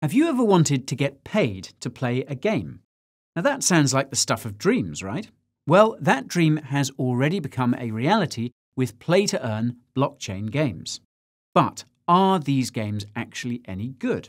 Have 0.00 0.12
you 0.12 0.28
ever 0.28 0.44
wanted 0.44 0.86
to 0.86 0.94
get 0.94 1.24
paid 1.24 1.70
to 1.80 1.90
play 1.90 2.20
a 2.28 2.36
game? 2.36 2.82
Now 3.34 3.42
that 3.42 3.64
sounds 3.64 3.92
like 3.92 4.10
the 4.10 4.16
stuff 4.16 4.44
of 4.44 4.56
dreams, 4.56 5.02
right? 5.02 5.28
Well, 5.66 5.96
that 6.00 6.28
dream 6.28 6.58
has 6.58 6.92
already 7.00 7.40
become 7.40 7.74
a 7.74 7.90
reality 7.90 8.52
with 8.76 9.00
play 9.00 9.26
to 9.26 9.44
earn 9.44 9.78
blockchain 9.96 10.52
games. 10.52 11.00
But 11.52 11.84
are 12.06 12.38
these 12.38 12.70
games 12.70 13.06
actually 13.16 13.60
any 13.64 13.88
good? 13.88 14.28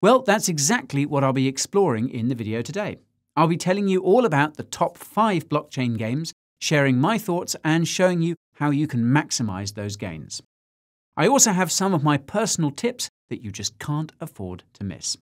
Well, 0.00 0.22
that's 0.22 0.48
exactly 0.48 1.04
what 1.04 1.24
I'll 1.24 1.32
be 1.32 1.48
exploring 1.48 2.10
in 2.10 2.28
the 2.28 2.36
video 2.36 2.62
today. 2.62 2.98
I'll 3.34 3.48
be 3.48 3.56
telling 3.56 3.88
you 3.88 4.00
all 4.02 4.24
about 4.24 4.56
the 4.56 4.62
top 4.62 4.96
five 4.96 5.48
blockchain 5.48 5.98
games, 5.98 6.32
sharing 6.60 7.00
my 7.00 7.18
thoughts, 7.18 7.56
and 7.64 7.88
showing 7.88 8.22
you 8.22 8.36
how 8.54 8.70
you 8.70 8.86
can 8.86 9.02
maximize 9.02 9.74
those 9.74 9.96
gains. 9.96 10.42
I 11.16 11.26
also 11.26 11.50
have 11.50 11.72
some 11.72 11.92
of 11.92 12.04
my 12.04 12.18
personal 12.18 12.70
tips 12.70 13.10
that 13.28 13.42
you 13.42 13.50
just 13.50 13.78
can't 13.78 14.12
afford 14.20 14.64
to 14.74 14.84
miss. 14.84 15.16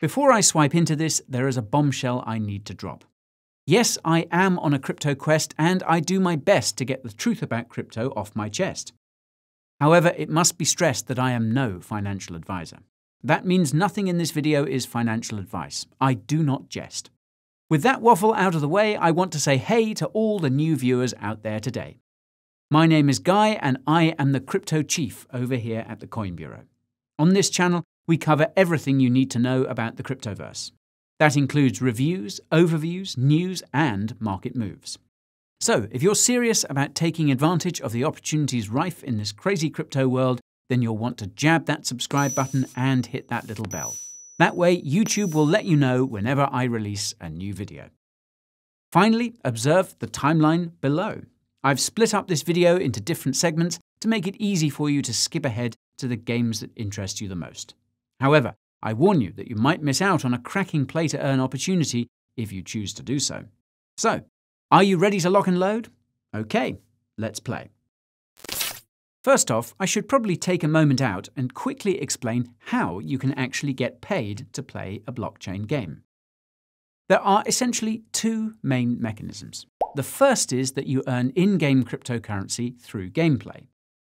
Before 0.00 0.32
I 0.32 0.40
swipe 0.40 0.74
into 0.74 0.96
this, 0.96 1.22
there 1.28 1.46
is 1.46 1.56
a 1.56 1.62
bombshell 1.62 2.24
I 2.26 2.38
need 2.38 2.66
to 2.66 2.74
drop. 2.74 3.04
Yes, 3.66 3.96
I 4.04 4.26
am 4.32 4.58
on 4.58 4.74
a 4.74 4.80
crypto 4.80 5.14
quest 5.14 5.54
and 5.56 5.84
I 5.84 6.00
do 6.00 6.18
my 6.18 6.34
best 6.34 6.76
to 6.78 6.84
get 6.84 7.04
the 7.04 7.12
truth 7.12 7.42
about 7.42 7.68
crypto 7.68 8.08
off 8.16 8.34
my 8.34 8.48
chest. 8.48 8.92
However, 9.80 10.12
it 10.16 10.28
must 10.28 10.58
be 10.58 10.64
stressed 10.64 11.06
that 11.06 11.20
I 11.20 11.30
am 11.30 11.54
no 11.54 11.78
financial 11.78 12.34
advisor. 12.34 12.78
That 13.22 13.46
means 13.46 13.72
nothing 13.72 14.08
in 14.08 14.18
this 14.18 14.32
video 14.32 14.64
is 14.64 14.84
financial 14.84 15.38
advice. 15.38 15.86
I 16.00 16.14
do 16.14 16.42
not 16.42 16.68
jest. 16.68 17.10
With 17.72 17.84
that 17.84 18.02
waffle 18.02 18.34
out 18.34 18.54
of 18.54 18.60
the 18.60 18.68
way, 18.68 18.96
I 18.96 19.12
want 19.12 19.32
to 19.32 19.40
say 19.40 19.56
hey 19.56 19.94
to 19.94 20.06
all 20.08 20.38
the 20.38 20.50
new 20.50 20.76
viewers 20.76 21.14
out 21.18 21.42
there 21.42 21.58
today. 21.58 21.96
My 22.70 22.84
name 22.84 23.08
is 23.08 23.18
Guy, 23.18 23.58
and 23.62 23.78
I 23.86 24.14
am 24.18 24.32
the 24.32 24.40
crypto 24.40 24.82
chief 24.82 25.26
over 25.32 25.56
here 25.56 25.82
at 25.88 26.00
the 26.00 26.06
Coin 26.06 26.34
Bureau. 26.34 26.64
On 27.18 27.32
this 27.32 27.48
channel, 27.48 27.82
we 28.06 28.18
cover 28.18 28.52
everything 28.58 29.00
you 29.00 29.08
need 29.08 29.30
to 29.30 29.38
know 29.38 29.64
about 29.64 29.96
the 29.96 30.02
cryptoverse. 30.02 30.72
That 31.18 31.34
includes 31.34 31.80
reviews, 31.80 32.42
overviews, 32.52 33.16
news, 33.16 33.62
and 33.72 34.20
market 34.20 34.54
moves. 34.54 34.98
So, 35.58 35.88
if 35.90 36.02
you're 36.02 36.14
serious 36.14 36.66
about 36.68 36.94
taking 36.94 37.30
advantage 37.30 37.80
of 37.80 37.92
the 37.92 38.04
opportunities 38.04 38.68
rife 38.68 39.02
in 39.02 39.16
this 39.16 39.32
crazy 39.32 39.70
crypto 39.70 40.08
world, 40.08 40.42
then 40.68 40.82
you'll 40.82 40.98
want 40.98 41.16
to 41.20 41.26
jab 41.26 41.64
that 41.64 41.86
subscribe 41.86 42.34
button 42.34 42.66
and 42.76 43.06
hit 43.06 43.28
that 43.28 43.48
little 43.48 43.64
bell. 43.64 43.96
That 44.42 44.56
way, 44.56 44.82
YouTube 44.82 45.34
will 45.34 45.46
let 45.46 45.66
you 45.66 45.76
know 45.76 46.04
whenever 46.04 46.48
I 46.50 46.64
release 46.64 47.14
a 47.20 47.30
new 47.30 47.54
video. 47.54 47.90
Finally, 48.90 49.34
observe 49.44 49.94
the 50.00 50.08
timeline 50.08 50.72
below. 50.80 51.20
I've 51.62 51.78
split 51.78 52.12
up 52.12 52.26
this 52.26 52.42
video 52.42 52.76
into 52.76 53.00
different 53.00 53.36
segments 53.36 53.78
to 54.00 54.08
make 54.08 54.26
it 54.26 54.34
easy 54.40 54.68
for 54.68 54.90
you 54.90 55.00
to 55.02 55.14
skip 55.14 55.44
ahead 55.44 55.76
to 55.98 56.08
the 56.08 56.16
games 56.16 56.58
that 56.58 56.72
interest 56.74 57.20
you 57.20 57.28
the 57.28 57.36
most. 57.36 57.76
However, 58.18 58.56
I 58.82 58.94
warn 58.94 59.20
you 59.20 59.30
that 59.34 59.46
you 59.46 59.54
might 59.54 59.80
miss 59.80 60.02
out 60.02 60.24
on 60.24 60.34
a 60.34 60.40
cracking 60.40 60.86
play 60.86 61.06
to 61.06 61.24
earn 61.24 61.38
opportunity 61.38 62.08
if 62.36 62.50
you 62.50 62.64
choose 62.64 62.92
to 62.94 63.04
do 63.04 63.20
so. 63.20 63.44
So, 63.96 64.22
are 64.72 64.82
you 64.82 64.98
ready 64.98 65.20
to 65.20 65.30
lock 65.30 65.46
and 65.46 65.60
load? 65.60 65.86
Okay, 66.34 66.80
let's 67.16 67.38
play. 67.38 67.68
First 69.22 69.52
off, 69.52 69.74
I 69.78 69.86
should 69.86 70.08
probably 70.08 70.36
take 70.36 70.64
a 70.64 70.68
moment 70.68 71.00
out 71.00 71.28
and 71.36 71.54
quickly 71.54 72.00
explain 72.00 72.54
how 72.66 72.98
you 72.98 73.18
can 73.18 73.32
actually 73.34 73.72
get 73.72 74.00
paid 74.00 74.46
to 74.52 74.62
play 74.62 75.02
a 75.06 75.12
blockchain 75.12 75.66
game. 75.68 76.02
There 77.08 77.20
are 77.20 77.44
essentially 77.46 78.02
two 78.12 78.54
main 78.62 79.00
mechanisms. 79.00 79.66
The 79.94 80.02
first 80.02 80.52
is 80.52 80.72
that 80.72 80.86
you 80.86 81.02
earn 81.06 81.30
in 81.36 81.58
game 81.58 81.84
cryptocurrency 81.84 82.80
through 82.80 83.10
gameplay. 83.10 83.66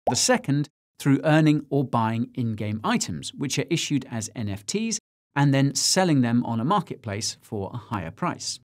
The 0.08 0.16
second, 0.16 0.68
through 0.98 1.20
earning 1.24 1.66
or 1.68 1.84
buying 1.84 2.30
in 2.34 2.52
game 2.52 2.80
items, 2.84 3.34
which 3.34 3.58
are 3.58 3.66
issued 3.68 4.06
as 4.10 4.30
NFTs 4.36 4.98
and 5.34 5.52
then 5.52 5.74
selling 5.74 6.20
them 6.20 6.44
on 6.44 6.60
a 6.60 6.64
marketplace 6.64 7.36
for 7.42 7.70
a 7.74 7.76
higher 7.76 8.10
price. 8.10 8.60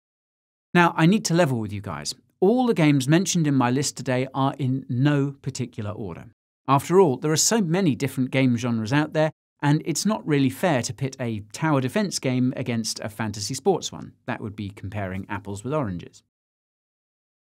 Now, 0.75 0.95
I 0.97 1.07
need 1.07 1.25
to 1.27 1.35
level 1.35 1.59
with 1.59 1.73
you 1.73 1.83
guys. 1.83 2.15
All 2.43 2.67
the 2.67 2.75
games 2.75 3.07
mentioned 3.07 3.47
in 3.47 3.55
my 3.55 3.71
list 3.71 3.97
today 3.97 4.27
are 4.35 4.57
in 4.59 4.85
no 4.89 5.37
particular 5.43 5.93
order. 5.93 6.25
After 6.67 6.99
all, 6.99 7.17
there 7.17 7.31
are 7.31 7.37
so 7.37 7.61
many 7.61 7.95
different 7.95 8.33
game 8.33 8.57
genres 8.57 8.93
out 8.93 9.13
there, 9.13 9.31
and 9.63 9.81
it's 9.85 10.05
not 10.05 10.27
really 10.27 10.51
fair 10.51 10.83
to 10.83 10.93
pit 10.93 11.17
a 11.21 11.45
tower 11.53 11.81
defense 11.81 12.19
game 12.19 12.53
against 12.57 12.99
a 12.99 13.09
fantasy 13.09 13.55
sports 13.55 13.93
one. 13.93 14.15
That 14.27 14.41
would 14.41 14.57
be 14.57 14.71
comparing 14.71 15.25
apples 15.29 15.63
with 15.63 15.73
oranges. 15.73 16.25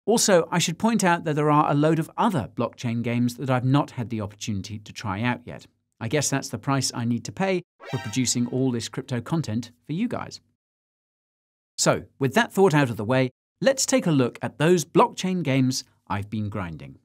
Also, 0.06 0.48
I 0.52 0.60
should 0.60 0.78
point 0.78 1.04
out 1.04 1.24
that 1.24 1.36
there 1.36 1.50
are 1.50 1.72
a 1.72 1.74
load 1.74 1.98
of 1.98 2.12
other 2.16 2.52
blockchain 2.56 3.02
games 3.02 3.38
that 3.38 3.50
I've 3.50 3.66
not 3.66 3.90
had 3.92 4.12
the 4.12 4.22
opportunity 4.22 4.78
to 4.78 4.94
try 4.94 5.24
out 5.24 5.42
yet. 5.46 5.66
I 6.00 6.10
guess 6.10 6.30
that's 6.30 6.50
the 6.50 6.60
price 6.60 6.92
I 6.94 7.06
need 7.06 7.26
to 7.26 7.32
pay 7.32 7.64
for 7.90 7.98
producing 7.98 8.46
all 8.46 8.70
this 8.70 8.88
crypto 8.88 9.20
content 9.20 9.72
for 9.88 9.94
you 9.94 10.08
guys. 10.08 10.42
So, 11.76 12.04
with 12.20 12.36
that 12.36 12.54
thought 12.54 12.76
out 12.76 12.92
of 12.92 12.98
the 12.98 13.04
way, 13.04 13.32
let's 13.62 13.86
take 13.86 14.08
a 14.08 14.12
look 14.12 14.40
at 14.42 14.58
those 14.58 14.84
blockchain 14.84 15.44
games 15.44 15.84
I've 16.08 16.30
been 16.30 16.50
grinding. 16.50 16.98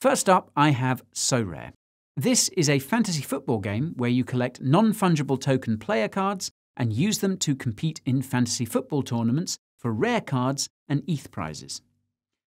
First 0.00 0.28
up, 0.28 0.50
I 0.54 0.70
have 0.70 1.02
Sorare. 1.12 1.72
This 2.16 2.48
is 2.50 2.68
a 2.68 2.78
fantasy 2.78 3.22
football 3.22 3.58
game 3.58 3.94
where 3.96 4.10
you 4.10 4.24
collect 4.24 4.60
non 4.60 4.92
fungible 4.92 5.40
token 5.40 5.78
player 5.78 6.08
cards 6.08 6.50
and 6.76 6.92
use 6.92 7.18
them 7.18 7.38
to 7.38 7.56
compete 7.56 8.00
in 8.04 8.22
fantasy 8.22 8.64
football 8.64 9.02
tournaments 9.02 9.56
for 9.78 9.92
rare 9.92 10.20
cards 10.20 10.68
and 10.88 11.02
ETH 11.06 11.30
prizes. 11.30 11.80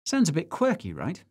Sounds 0.06 0.30
a 0.30 0.34
bit 0.34 0.50
quirky, 0.50 0.94
right? 0.94 1.24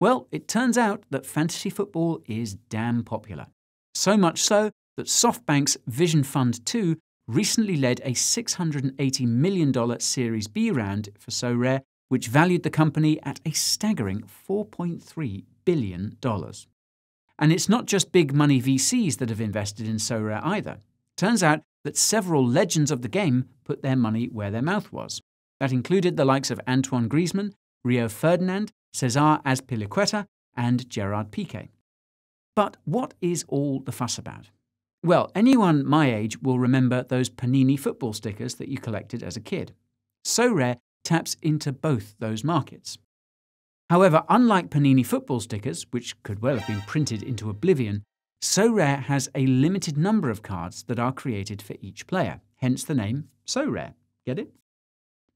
Well, 0.00 0.28
it 0.30 0.48
turns 0.48 0.78
out 0.78 1.04
that 1.10 1.26
fantasy 1.26 1.70
football 1.70 2.22
is 2.26 2.54
damn 2.54 3.02
popular. 3.02 3.46
So 3.94 4.16
much 4.16 4.42
so 4.42 4.70
that 4.96 5.06
SoftBank's 5.06 5.76
Vision 5.86 6.22
Fund 6.22 6.64
2 6.64 6.96
recently 7.28 7.76
led 7.76 8.00
a 8.00 8.12
$680 8.12 9.26
million 9.26 10.00
Series 10.00 10.48
B 10.48 10.70
round 10.70 11.10
for 11.18 11.30
Sorare, 11.30 11.82
which 12.08 12.28
valued 12.28 12.62
the 12.62 12.70
company 12.70 13.22
at 13.22 13.38
a 13.44 13.52
staggering 13.52 14.24
$4.3 14.48 15.44
billion. 15.64 16.16
And 17.38 17.52
it's 17.52 17.68
not 17.68 17.86
just 17.86 18.10
big 18.10 18.32
money 18.32 18.60
VCs 18.60 19.18
that 19.18 19.28
have 19.28 19.40
invested 19.40 19.86
in 19.86 19.96
Sorare 19.96 20.40
either. 20.42 20.78
Turns 21.16 21.42
out 21.42 21.60
that 21.84 21.96
several 21.96 22.46
legends 22.46 22.90
of 22.90 23.02
the 23.02 23.08
game 23.08 23.46
put 23.64 23.82
their 23.82 23.96
money 23.96 24.26
where 24.26 24.50
their 24.50 24.62
mouth 24.62 24.90
was. 24.92 25.20
That 25.60 25.72
included 25.72 26.16
the 26.16 26.24
likes 26.24 26.50
of 26.50 26.60
Antoine 26.66 27.08
Griezmann, 27.08 27.52
Rio 27.84 28.08
Ferdinand, 28.08 28.72
Cesar 28.92 29.40
Azpilicueta, 29.44 30.26
and 30.56 30.88
Gerard 30.88 31.30
Piqué. 31.30 31.68
But 32.56 32.76
what 32.84 33.14
is 33.20 33.44
all 33.48 33.80
the 33.80 33.92
fuss 33.92 34.18
about? 34.18 34.50
Well, 35.04 35.30
anyone 35.34 35.86
my 35.86 36.12
age 36.12 36.42
will 36.42 36.58
remember 36.58 37.04
those 37.04 37.30
Panini 37.30 37.78
football 37.78 38.12
stickers 38.12 38.56
that 38.56 38.68
you 38.68 38.78
collected 38.78 39.22
as 39.22 39.36
a 39.36 39.40
kid. 39.40 39.74
Sorare 40.24 40.78
taps 41.04 41.36
into 41.40 41.72
both 41.72 42.16
those 42.18 42.42
markets. 42.42 42.98
However, 43.90 44.24
unlike 44.28 44.70
Panini 44.70 45.06
football 45.06 45.40
stickers, 45.40 45.86
which 45.92 46.20
could 46.22 46.42
well 46.42 46.58
have 46.58 46.66
been 46.66 46.82
printed 46.82 47.22
into 47.22 47.48
oblivion, 47.48 48.02
Sorare 48.42 49.02
has 49.04 49.28
a 49.34 49.46
limited 49.46 49.96
number 49.96 50.30
of 50.30 50.42
cards 50.42 50.82
that 50.84 50.98
are 50.98 51.12
created 51.12 51.62
for 51.62 51.76
each 51.80 52.06
player, 52.06 52.40
hence 52.56 52.84
the 52.84 52.94
name 52.94 53.28
So 53.44 53.68
Rare. 53.68 53.94
Get 54.26 54.38
it? 54.38 54.52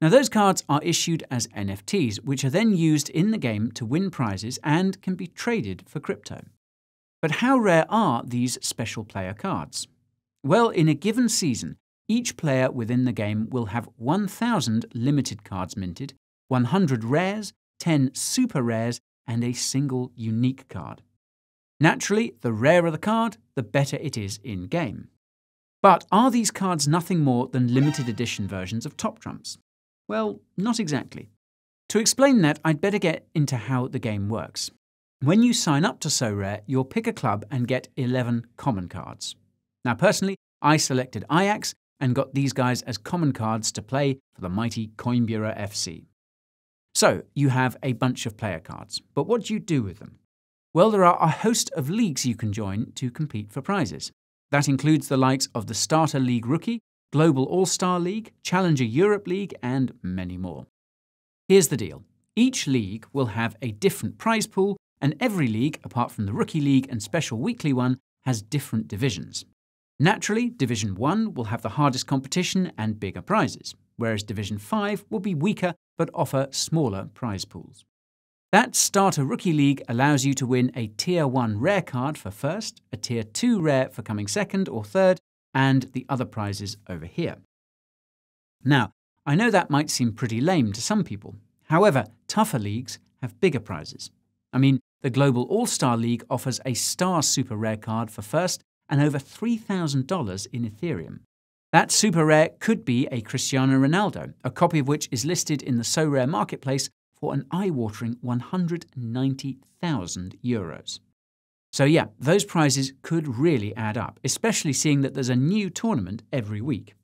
Now, 0.01 0.09
those 0.09 0.28
cards 0.28 0.65
are 0.69 0.83
issued 0.83 1.22
as 1.31 1.47
NFTs, 1.49 2.25
which 2.25 2.45
are 2.45 2.51
then 2.51 2.77
used 2.77 3.09
in 3.09 3.31
the 3.31 3.39
game 3.39 3.71
to 3.72 3.87
win 3.87 4.11
prizes 4.11 4.59
and 4.65 5.01
can 5.01 5.15
be 5.15 5.28
traded 5.28 5.84
for 5.87 6.01
crypto. 6.01 6.43
But 7.22 7.37
how 7.37 7.56
rare 7.56 7.87
are 7.88 8.25
these 8.27 8.59
special 8.60 9.05
player 9.05 9.33
cards? 9.33 9.87
Well, 10.43 10.71
in 10.71 10.88
a 10.88 10.94
given 10.94 11.28
season, 11.28 11.77
each 12.09 12.37
player 12.37 12.71
within 12.71 13.05
the 13.05 13.12
game 13.12 13.49
will 13.49 13.66
have 13.66 13.88
1,000 13.97 14.87
limited 14.93 15.44
cards 15.44 15.77
minted, 15.77 16.15
100 16.49 17.05
rares, 17.05 17.53
10 17.78 18.10
super 18.15 18.60
rares, 18.60 19.00
and 19.27 19.44
a 19.44 19.53
single 19.53 20.10
unique 20.16 20.69
card. 20.69 21.01
Naturally, 21.78 22.34
the 22.41 22.53
rarer 22.53 22.91
the 22.91 22.98
card, 22.98 23.36
the 23.54 23.63
better 23.63 23.97
it 24.01 24.19
is 24.19 24.41
in 24.42 24.66
game. 24.66 25.09
But 25.80 26.04
are 26.10 26.30
these 26.30 26.51
cards 26.51 26.86
nothing 26.89 27.21
more 27.21 27.48
than 27.48 27.72
limited 27.72 28.09
edition 28.09 28.47
versions 28.48 28.84
of 28.84 28.97
Top 28.97 29.21
Trumps? 29.21 29.59
Well, 30.09 30.41
not 30.57 30.80
exactly. 30.80 31.28
To 31.89 31.98
explain 31.98 32.42
that, 32.42 32.59
I'd 32.65 32.80
better 32.80 32.98
get 32.98 33.27
into 33.34 33.57
how 33.57 33.89
the 33.89 33.98
game 33.98 34.28
works. 34.28 34.71
When 35.22 35.45
you 35.45 35.53
sign 35.53 35.84
up 35.84 36.01
to 36.01 36.09
Sorare, 36.09 36.63
you'll 36.66 36.84
pick 36.84 37.07
a 37.07 37.13
club 37.13 37.45
and 37.48 37.69
get 37.69 37.86
11 37.97 38.45
common 38.57 38.89
cards. 38.89 39.36
Now, 39.84 39.95
personally, 39.95 40.34
I 40.60 40.77
selected 40.77 41.24
Ajax 41.30 41.77
and 42.01 42.13
got 42.13 42.34
these 42.34 42.53
guys 42.53 42.83
as 42.83 42.98
common 42.98 43.33
cards 43.33 43.71
to 43.72 43.83
play 43.83 44.19
for 44.34 44.41
the 44.41 44.48
mighty 44.48 44.89
Coin 44.97 45.24
Bureau 45.24 45.54
FC. 45.54 46.07
So, 46.97 47.22
you 47.34 47.51
have 47.51 47.77
a 47.84 47.92
bunch 47.92 48.27
of 48.27 48.36
player 48.36 48.59
cards, 48.59 49.01
but 49.15 49.28
what 49.28 49.45
do 49.45 49.54
you 49.54 49.60
do 49.60 49.84
with 49.84 50.01
them? 50.01 50.19
Well, 50.74 50.91
there 50.91 51.04
are 51.04 51.22
a 51.22 51.28
host 51.28 51.71
of 51.77 51.89
leagues 51.89 52.27
you 52.27 52.34
can 52.34 52.53
join 52.53 52.91
to 52.97 53.09
compete 53.09 53.53
for 53.53 53.63
prizes. 53.63 54.10
That 54.51 54.66
includes 54.66 55.07
the 55.07 55.16
likes 55.16 55.48
of 55.54 55.69
the 55.69 55.74
Starter 55.74 56.19
League 56.19 56.47
Rookie, 56.47 56.80
Global 57.13 57.45
All 57.45 57.66
Star 57.66 58.01
League, 58.01 58.33
Challenger 58.42 58.83
Europe 58.83 59.28
League, 59.28 59.54
and 59.63 59.92
many 60.03 60.36
more. 60.36 60.66
Here's 61.48 61.69
the 61.69 61.77
deal 61.77 62.03
each 62.34 62.66
league 62.66 63.07
will 63.13 63.27
have 63.27 63.54
a 63.63 63.71
different 63.71 64.19
prize 64.19 64.48
pool 64.48 64.77
and 65.03 65.15
every 65.21 65.49
league, 65.49 65.81
apart 65.84 66.10
from 66.10 66.25
the 66.25 66.33
Rookie 66.33 66.60
League 66.60 66.87
and 66.89 67.03
Special 67.03 67.39
Weekly 67.39 67.72
one, 67.72 67.99
has 68.22 68.41
different 68.41 68.89
divisions. 68.89 69.45
Naturally, 69.99 70.49
Division 70.49 70.95
1 70.95 71.34
will 71.34 71.45
have 71.45 71.63
the 71.63 71.71
hardest 71.71 72.07
competition 72.07 72.72
and 72.78 72.99
bigger 72.99 73.21
prizes, 73.21 73.75
whereas 73.97 74.22
Division 74.22 74.59
5 74.59 75.04
will 75.10 75.21
be 75.21 75.34
weaker 75.34 75.75
but 75.99 76.10
offer 76.15 76.49
smaller 76.51 77.10
prize 77.15 77.45
pools. 77.45 77.84
That 78.53 78.75
Starter 78.75 79.25
Rookie 79.25 79.53
League 79.53 79.83
allows 79.89 80.25
you 80.25 80.34
to 80.34 80.47
win 80.47 80.71
a 80.75 80.89
Tier 80.89 81.27
1 81.27 81.59
rare 81.59 81.83
card 81.83 82.16
for 82.19 82.31
first, 82.31 82.81
a 82.93 82.97
Tier 82.97 83.22
2 83.22 83.60
rare 83.60 83.89
for 83.91 84.03
coming 84.03 84.27
second 84.27 84.69
or 84.69 84.84
third, 84.84 85.19
and 85.55 85.84
the 85.93 86.07
other 86.09 86.25
prizes 86.25 86.77
over 86.89 87.07
here. 87.07 87.37
Now, 88.65 88.93
I 89.25 89.34
know 89.34 89.51
that 89.51 89.71
might 89.71 89.91
seem 89.91 90.13
pretty 90.13 90.41
lame 90.41 90.72
to 90.72 90.83
some 90.83 91.05
people. 91.05 91.37
However, 91.65 92.07
tougher 92.27 92.59
leagues 92.59 92.98
have 93.21 93.41
bigger 93.41 93.60
prizes. 93.60 94.10
I 94.53 94.59
mean, 94.59 94.81
the 95.03 95.10
Global 95.10 95.43
All 95.45 95.66
Star 95.66 95.97
League 95.97 96.25
offers 96.31 96.60
a 96.65 96.75
Star 96.75 97.22
Super 97.22 97.57
Rare 97.57 97.77
card 97.77 98.10
for 98.10 98.22
first 98.22 98.63
and 98.89 99.03
over 99.03 99.19
$3,000 99.19 100.47
in 100.53 100.71
Ethereum. 100.71 101.21
That 101.72 101.91
super 101.91 102.25
rare 102.27 102.51
could 102.60 102.84
be 102.84 103.09
a 103.10 103.22
Cristiano 103.22 103.78
Ronaldo, 103.78 104.34
a 104.45 104.51
copy 104.51 104.78
of 104.78 104.89
which 104.89 105.09
is 105.10 105.25
listed 105.25 105.63
in 105.63 105.78
the 105.78 105.84
Sorare 105.84 106.28
marketplace 106.28 106.91
for 107.15 107.33
an 107.33 107.47
eye-watering 107.51 108.19
190,000 108.21 110.37
euros. 110.45 111.01
So 111.72 111.84
yeah, 111.84 112.07
those 112.19 112.45
prizes 112.45 112.93
could 113.01 113.39
really 113.39 113.75
add 113.75 113.97
up, 113.97 114.21
especially 114.22 114.75
seeing 114.75 115.01
that 115.01 115.15
there's 115.15 115.31
a 115.31 115.37
new 115.37 115.71
tournament 115.71 116.22
every 116.31 116.60
week. 116.60 116.95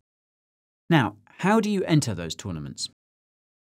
Now, 0.91 1.17
how 1.39 1.61
do 1.61 1.71
you 1.71 1.85
enter 1.85 2.15
those 2.15 2.35
tournaments? 2.35 2.91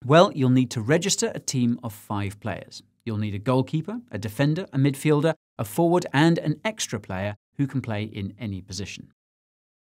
Well, 0.04 0.32
you'll 0.34 0.50
need 0.50 0.70
to 0.70 0.80
register 0.80 1.32
a 1.34 1.40
team 1.40 1.80
of 1.82 1.92
five 1.92 2.38
players. 2.40 2.82
You'll 3.04 3.18
need 3.18 3.34
a 3.34 3.38
goalkeeper, 3.38 4.00
a 4.10 4.18
defender, 4.18 4.66
a 4.72 4.78
midfielder, 4.78 5.34
a 5.58 5.64
forward, 5.64 6.06
and 6.12 6.38
an 6.38 6.60
extra 6.64 6.98
player 6.98 7.36
who 7.56 7.66
can 7.66 7.80
play 7.80 8.04
in 8.04 8.34
any 8.38 8.60
position. 8.60 9.12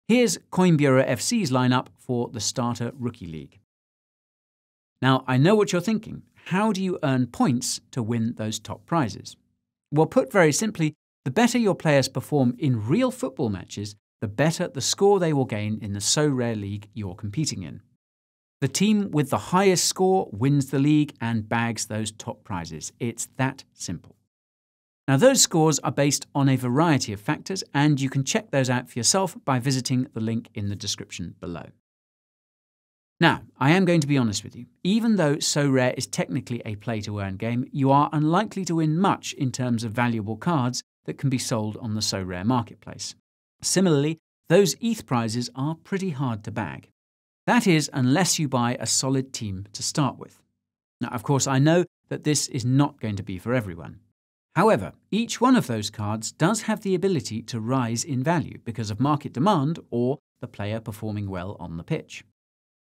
Here's 0.07 0.39
Coin 0.49 0.77
Bureau 0.77 1.03
FC's 1.03 1.51
lineup 1.51 1.87
for 1.97 2.29
the 2.29 2.39
Starter 2.39 2.91
Rookie 2.97 3.27
League. 3.27 3.59
Now, 5.01 5.23
I 5.27 5.37
know 5.37 5.55
what 5.55 5.71
you're 5.71 5.81
thinking. 5.81 6.23
How 6.45 6.71
do 6.71 6.83
you 6.83 6.97
earn 7.03 7.27
points 7.27 7.79
to 7.91 8.01
win 8.01 8.33
those 8.35 8.59
top 8.59 8.85
prizes? 8.85 9.35
Well, 9.91 10.07
put 10.07 10.31
very 10.31 10.51
simply, 10.51 10.93
the 11.25 11.31
better 11.31 11.57
your 11.57 11.75
players 11.75 12.07
perform 12.07 12.55
in 12.57 12.87
real 12.87 13.11
football 13.11 13.49
matches, 13.49 13.95
the 14.21 14.27
better 14.27 14.67
the 14.67 14.81
score 14.81 15.19
they 15.19 15.33
will 15.33 15.45
gain 15.45 15.79
in 15.81 15.93
the 15.93 15.99
Sorare 15.99 16.59
league 16.59 16.89
you're 16.93 17.15
competing 17.15 17.63
in. 17.63 17.81
The 18.61 18.67
team 18.67 19.11
with 19.11 19.29
the 19.29 19.37
highest 19.37 19.85
score 19.85 20.29
wins 20.33 20.69
the 20.69 20.79
league 20.79 21.13
and 21.21 21.47
bags 21.47 21.85
those 21.85 22.11
top 22.11 22.43
prizes. 22.43 22.91
It's 22.99 23.29
that 23.37 23.63
simple. 23.73 24.17
Now, 25.07 25.17
those 25.17 25.41
scores 25.41 25.79
are 25.79 25.91
based 25.91 26.27
on 26.35 26.49
a 26.49 26.55
variety 26.55 27.13
of 27.13 27.21
factors, 27.21 27.63
and 27.73 27.99
you 27.99 28.09
can 28.09 28.23
check 28.23 28.51
those 28.51 28.69
out 28.69 28.89
for 28.89 28.99
yourself 28.99 29.35
by 29.43 29.59
visiting 29.59 30.07
the 30.13 30.19
link 30.19 30.49
in 30.53 30.69
the 30.69 30.75
description 30.75 31.35
below. 31.39 31.67
Now, 33.21 33.41
I 33.57 33.71
am 33.71 33.85
going 33.85 34.01
to 34.01 34.07
be 34.07 34.17
honest 34.17 34.43
with 34.43 34.55
you. 34.55 34.67
Even 34.83 35.15
though 35.15 35.37
Sorare 35.37 35.97
is 35.97 36.05
technically 36.05 36.61
a 36.65 36.75
play 36.75 37.01
to 37.01 37.19
earn 37.19 37.37
game, 37.37 37.65
you 37.71 37.91
are 37.91 38.09
unlikely 38.13 38.65
to 38.65 38.75
win 38.75 38.99
much 38.99 39.33
in 39.33 39.51
terms 39.51 39.83
of 39.83 39.93
valuable 39.93 40.37
cards 40.37 40.83
that 41.05 41.17
can 41.17 41.29
be 41.29 41.37
sold 41.37 41.75
on 41.77 41.95
the 41.95 42.01
Sorare 42.01 42.45
marketplace. 42.45 43.15
Similarly, 43.61 44.19
those 44.47 44.75
ETH 44.79 45.05
prizes 45.05 45.49
are 45.55 45.75
pretty 45.75 46.11
hard 46.11 46.43
to 46.43 46.51
bag. 46.51 46.91
That 47.49 47.65
is, 47.65 47.89
unless 47.93 48.37
you 48.37 48.47
buy 48.47 48.77
a 48.79 48.85
solid 48.85 49.33
team 49.33 49.65
to 49.73 49.81
start 49.81 50.19
with. 50.19 50.39
Now, 51.01 51.07
of 51.07 51.23
course, 51.23 51.47
I 51.47 51.57
know 51.57 51.85
that 52.09 52.23
this 52.23 52.47
is 52.47 52.63
not 52.63 53.01
going 53.01 53.15
to 53.15 53.23
be 53.23 53.39
for 53.39 53.55
everyone. 53.55 54.01
However, 54.55 54.93
each 55.09 55.41
one 55.41 55.55
of 55.55 55.65
those 55.65 55.89
cards 55.89 56.31
does 56.31 56.61
have 56.69 56.81
the 56.81 56.93
ability 56.93 57.41
to 57.41 57.59
rise 57.59 58.03
in 58.03 58.21
value 58.21 58.59
because 58.65 58.91
of 58.91 58.99
market 58.99 59.33
demand 59.33 59.79
or 59.89 60.19
the 60.41 60.47
player 60.47 60.79
performing 60.79 61.27
well 61.27 61.57
on 61.59 61.77
the 61.77 61.83
pitch. 61.83 62.23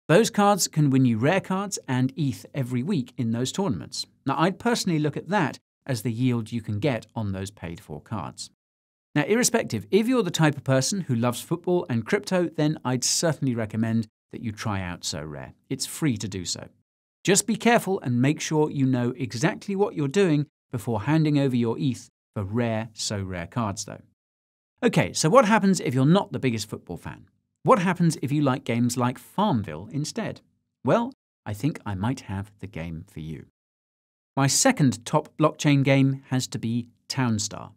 Those 0.08 0.30
cards 0.30 0.70
can 0.70 0.90
win 0.90 1.04
you 1.04 1.18
rare 1.18 1.42
cards 1.42 1.78
and 1.86 2.14
ETH 2.16 2.46
every 2.54 2.82
week 2.82 3.14
in 3.18 3.32
those 3.32 3.52
tournaments. 3.52 4.06
Now, 4.26 4.36
I'd 4.38 4.58
personally 4.58 5.00
look 5.00 5.18
at 5.18 5.28
that 5.28 5.60
as 5.86 6.04
the 6.04 6.14
yield 6.14 6.54
you 6.54 6.62
can 6.62 6.80
get 6.80 7.08
on 7.14 7.34
those 7.34 7.52
paid 7.52 7.82
for 7.82 8.00
cards. 8.00 8.50
Now, 9.16 9.24
irrespective, 9.24 9.86
if 9.92 10.08
you're 10.08 10.24
the 10.24 10.32
type 10.32 10.56
of 10.56 10.64
person 10.64 11.02
who 11.02 11.16
loves 11.16 11.42
football 11.42 11.86
and 11.90 12.06
crypto, 12.06 12.48
then 12.48 12.80
I'd 12.86 13.04
certainly 13.04 13.54
recommend 13.54 14.08
that 14.36 14.44
you 14.44 14.52
try 14.52 14.82
out 14.82 15.02
Sorare. 15.02 15.54
It's 15.70 15.86
free 15.86 16.18
to 16.18 16.28
do 16.28 16.44
so. 16.44 16.68
Just 17.24 17.48
be 17.48 17.56
careful 17.56 18.02
and 18.02 18.22
make 18.22 18.42
sure 18.42 18.70
you 18.70 18.86
know 18.86 19.14
exactly 19.16 19.78
what 19.78 19.96
you're 19.96 20.10
doing 20.10 20.46
before 20.74 21.04
handing 21.04 21.40
over 21.40 21.56
your 21.56 21.78
ETH 21.80 22.10
for 22.34 22.44
rare 22.44 22.90
Sorare 22.94 23.50
cards, 23.50 23.86
though. 23.86 24.02
Okay, 24.84 25.14
so 25.14 25.30
what 25.30 25.46
happens 25.46 25.80
if 25.80 25.94
you're 25.94 26.06
not 26.06 26.34
the 26.34 26.40
biggest 26.40 26.70
football 26.70 26.98
fan? 26.98 27.30
What 27.64 27.80
happens 27.80 28.18
if 28.22 28.30
you 28.30 28.42
like 28.42 28.66
games 28.66 28.98
like 28.98 29.18
Farmville 29.18 29.88
instead? 29.90 30.42
Well, 30.84 31.14
I 31.46 31.54
think 31.54 31.80
I 31.86 31.96
might 31.96 32.20
have 32.22 32.52
the 32.60 32.68
game 32.68 33.06
for 33.10 33.22
you. 33.22 33.46
My 34.36 34.48
second 34.48 35.06
top 35.06 35.30
blockchain 35.38 35.82
game 35.82 36.24
has 36.30 36.46
to 36.48 36.60
be 36.60 36.90
Townstar. 37.08 37.72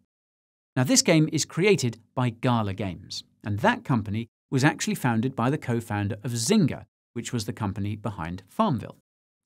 Now, 0.75 0.83
this 0.83 1.03
game 1.03 1.29
is 1.33 1.45
created 1.45 2.01
by 2.17 2.31
Gala 2.31 2.75
Games, 2.75 3.23
and 3.45 3.61
that 3.61 3.85
company 3.85 4.27
was 4.51 4.65
actually 4.65 4.95
founded 4.95 5.37
by 5.37 5.51
the 5.51 5.59
co 5.59 5.81
founder 5.81 6.17
of 6.25 6.33
Zynga, 6.33 6.85
which 7.13 7.33
was 7.33 7.45
the 7.45 7.53
company 7.53 7.97
behind 7.97 8.43
Farmville. 8.49 8.97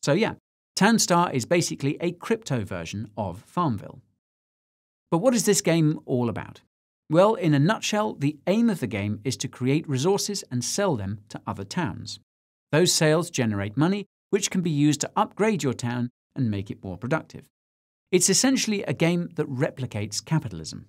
So, 0.02 0.12
yeah, 0.12 0.34
Townstar 0.78 1.32
is 1.32 1.44
basically 1.44 1.96
a 2.00 2.12
crypto 2.12 2.64
version 2.64 3.10
of 3.16 3.42
Farmville. 3.46 4.00
But 5.10 5.18
what 5.18 5.34
is 5.34 5.44
this 5.44 5.60
game 5.60 6.00
all 6.06 6.28
about? 6.28 6.62
Well, 7.10 7.34
in 7.34 7.52
a 7.52 7.58
nutshell, 7.58 8.14
the 8.14 8.38
aim 8.46 8.70
of 8.70 8.80
the 8.80 8.86
game 8.86 9.20
is 9.22 9.36
to 9.38 9.48
create 9.48 9.88
resources 9.88 10.42
and 10.50 10.64
sell 10.64 10.96
them 10.96 11.20
to 11.28 11.40
other 11.46 11.64
towns. 11.64 12.20
Those 12.70 12.92
sales 12.92 13.28
generate 13.28 13.76
money, 13.76 14.06
which 14.30 14.50
can 14.50 14.62
be 14.62 14.70
used 14.70 15.02
to 15.02 15.10
upgrade 15.14 15.62
your 15.62 15.74
town 15.74 16.08
and 16.34 16.50
make 16.50 16.70
it 16.70 16.82
more 16.82 16.96
productive. 16.96 17.44
It's 18.10 18.30
essentially 18.30 18.82
a 18.84 18.94
game 18.94 19.28
that 19.34 19.46
replicates 19.46 20.24
capitalism. 20.24 20.86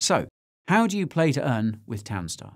So, 0.00 0.28
how 0.68 0.86
do 0.86 0.96
you 0.96 1.08
play 1.08 1.32
to 1.32 1.48
earn 1.48 1.80
with 1.84 2.04
Townstar? 2.04 2.52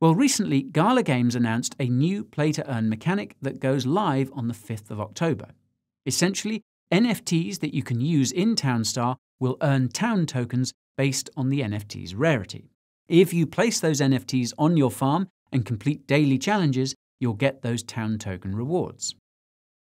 Well, 0.00 0.14
recently, 0.14 0.62
Gala 0.62 1.02
Games 1.02 1.34
announced 1.34 1.74
a 1.80 1.88
new 1.88 2.22
play 2.22 2.52
to 2.52 2.72
earn 2.72 2.88
mechanic 2.88 3.34
that 3.42 3.58
goes 3.58 3.84
live 3.84 4.30
on 4.32 4.46
the 4.46 4.54
5th 4.54 4.92
of 4.92 5.00
October. 5.00 5.48
Essentially, 6.06 6.62
NFTs 6.92 7.58
that 7.58 7.74
you 7.74 7.82
can 7.82 8.00
use 8.00 8.30
in 8.30 8.54
Townstar 8.54 9.16
will 9.40 9.56
earn 9.60 9.88
town 9.88 10.24
tokens 10.26 10.72
based 10.96 11.28
on 11.36 11.48
the 11.48 11.62
NFT's 11.62 12.14
rarity. 12.14 12.70
If 13.08 13.32
you 13.34 13.44
place 13.44 13.80
those 13.80 14.00
NFTs 14.00 14.52
on 14.56 14.76
your 14.76 14.92
farm 14.92 15.28
and 15.50 15.66
complete 15.66 16.06
daily 16.06 16.38
challenges, 16.38 16.94
you'll 17.18 17.34
get 17.34 17.62
those 17.62 17.82
town 17.82 18.18
token 18.18 18.54
rewards. 18.54 19.16